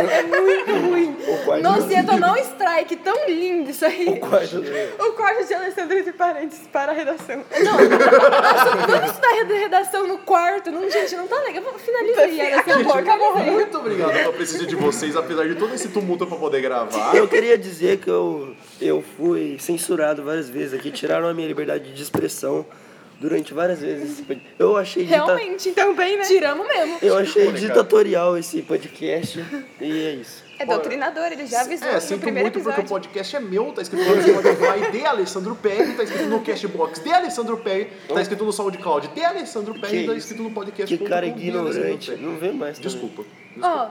[0.09, 1.15] É muito ruim.
[1.61, 4.07] Nossa, ia tomar um strike tão lindo isso aí.
[4.09, 4.61] o quarto
[4.99, 7.38] O quarto de Alessandro entre parênteses para a redação.
[7.38, 10.69] Nossa, vamos estudar reda- redação no quarto.
[10.69, 11.63] Não, gente, não tá legal.
[11.78, 12.84] Finaliza aí, Alessandro.
[12.84, 13.38] Gente, Acabou.
[13.38, 17.15] muito obrigado pela presença de vocês, apesar de todo esse tumulto pra poder gravar.
[17.15, 21.93] Eu queria dizer que eu, eu fui censurado várias vezes aqui, tiraram a minha liberdade
[21.93, 22.65] de expressão
[23.20, 24.11] durante várias vezes.
[24.13, 25.72] esse pod- Eu achei, dita- Realmente.
[25.72, 26.24] Também, né?
[26.26, 26.97] Tiramos mesmo.
[27.01, 29.43] eu achei ditatorial esse podcast
[29.82, 30.43] e é isso.
[30.57, 32.89] É doutrinador, ele já avisou É, no sinto primeiro muito porque o episódio.
[33.09, 37.11] podcast é meu, tá escrito no Spotify de Alessandro Perry, tá escrito no Cashbox de
[37.11, 40.97] Alessandro Perry, tá escrito no SoundCloud de Alessandro Perry, tá escrito no podcast.
[40.97, 42.11] Que cara ignorante.
[42.11, 42.80] Não vê mais.
[42.80, 43.26] Desculpa.
[43.61, 43.89] Ó,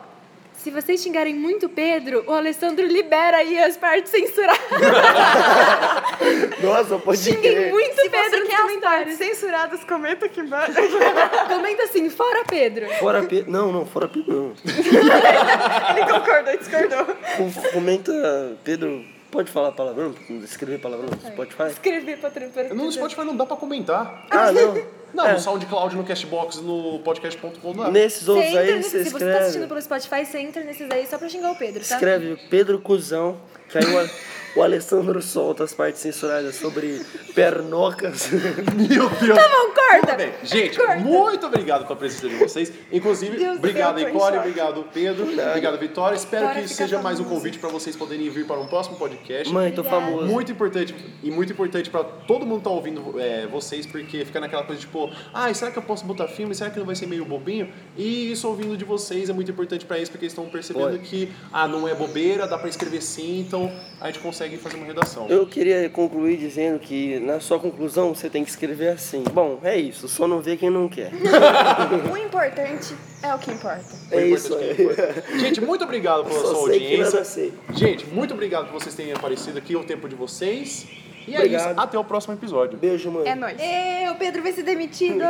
[0.65, 4.59] se vocês xingarem muito Pedro, o Alessandro libera aí as partes censuradas.
[6.63, 7.71] Nossa, pode Xinguem crer.
[7.71, 8.81] muito Se Pedro nos comentários.
[8.81, 10.73] partes censuradas, comenta aqui embaixo.
[11.49, 12.89] Comenta assim, fora Pedro.
[12.95, 13.51] Fora Pedro.
[13.53, 14.53] Não, não, fora Pedro não.
[15.97, 17.05] Ele concordou e discordou.
[17.37, 19.05] Com- Comenta, Pedro.
[19.31, 20.15] Pode falar palavrão?
[20.45, 21.65] Escrever palavrão no Spotify?
[21.69, 24.27] Escrevi pra pra- No Spotify não dá pra comentar.
[24.31, 25.04] Ah, não.
[25.15, 25.33] Não, É.
[25.35, 27.91] no SoundCloud, no Cashbox, no podcast.com não dá.
[27.91, 31.07] Nesses outros entra aí, você se você tá assistindo pelo Spotify, você entra nesses aí
[31.07, 31.95] só pra xingar o Pedro, tá?
[31.95, 33.37] Escreve Pedro Cusão,
[33.69, 37.01] que aí o, o Alessandro solta as partes censuradas sobre
[37.35, 38.29] pernocas.
[38.75, 39.39] Meu Deus.
[39.39, 40.15] Tá bom, corta.
[40.17, 40.33] Bem.
[40.43, 40.97] Gente, Corta.
[40.97, 42.73] muito obrigado pela presença de vocês.
[42.93, 44.37] Inclusive, Deus do obrigado, choque.
[44.39, 46.17] obrigado, Pedro, obrigado, Vitória.
[46.17, 47.41] Espero que seja mais um famoso.
[47.41, 49.53] convite para vocês poderem vir para um próximo podcast.
[49.53, 50.27] Mãe, tô famoso.
[50.27, 54.63] Muito importante e muito importante para todo mundo estar ouvindo é, vocês, porque fica naquela
[54.65, 56.55] coisa tipo, ah, será que eu posso botar filme?
[56.55, 57.69] Será que não vai ser meio bobinho?
[57.97, 60.99] E isso ouvindo de vocês é muito importante para eles, porque eles estão percebendo Olha.
[60.99, 64.87] que, ah, não é bobeira, dá para escrever sim, então a gente consegue fazer uma
[64.87, 65.27] redação.
[65.29, 69.25] Eu queria concluir dizendo que na sua conclusão você tem que escrever assim.
[69.33, 71.11] Bom, é isso, só não vê quem não quer.
[72.11, 73.85] O importante é o que importa.
[74.11, 74.83] É importante isso que é aí.
[74.83, 75.39] importante.
[75.39, 77.53] Gente, muito obrigado pela sua audiência.
[77.73, 80.87] Gente, muito obrigado por vocês terem aparecido aqui, o tempo de vocês.
[81.27, 82.79] E é isso, até o próximo episódio.
[82.79, 83.27] Beijo, mãe.
[83.27, 83.59] É nóis.
[83.61, 85.25] Ê, o Pedro vai ser demitido.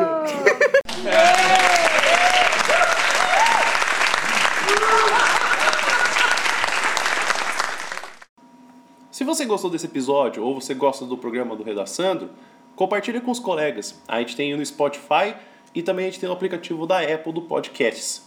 [9.11, 12.31] Se você gostou desse episódio ou você gosta do programa do Redaçando,
[12.75, 14.03] compartilhe com os colegas.
[14.09, 15.37] A gente tem no Spotify
[15.73, 18.24] e também a gente tem no aplicativo da Apple do Podcasts.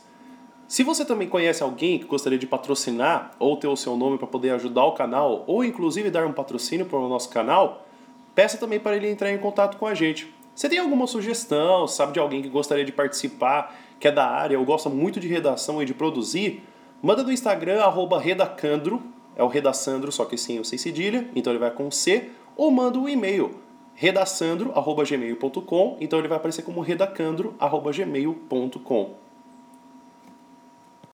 [0.67, 4.27] Se você também conhece alguém que gostaria de patrocinar ou ter o seu nome para
[4.27, 7.87] poder ajudar o canal ou inclusive dar um patrocínio para o nosso canal,
[8.35, 10.29] peça também para ele entrar em contato com a gente.
[10.53, 14.59] Você tem alguma sugestão, sabe de alguém que gostaria de participar, que é da área
[14.59, 16.61] ou gosta muito de redação e de produzir?
[17.01, 17.81] Manda no Instagram,
[18.19, 19.01] redacandro,
[19.37, 22.69] é o redaçandro, só que sem o sem cedilha, então ele vai com C, ou
[22.71, 23.51] manda um e-mail,
[23.93, 29.26] redaçandro.gmail.com, então ele vai aparecer como redacandro.gmail.com.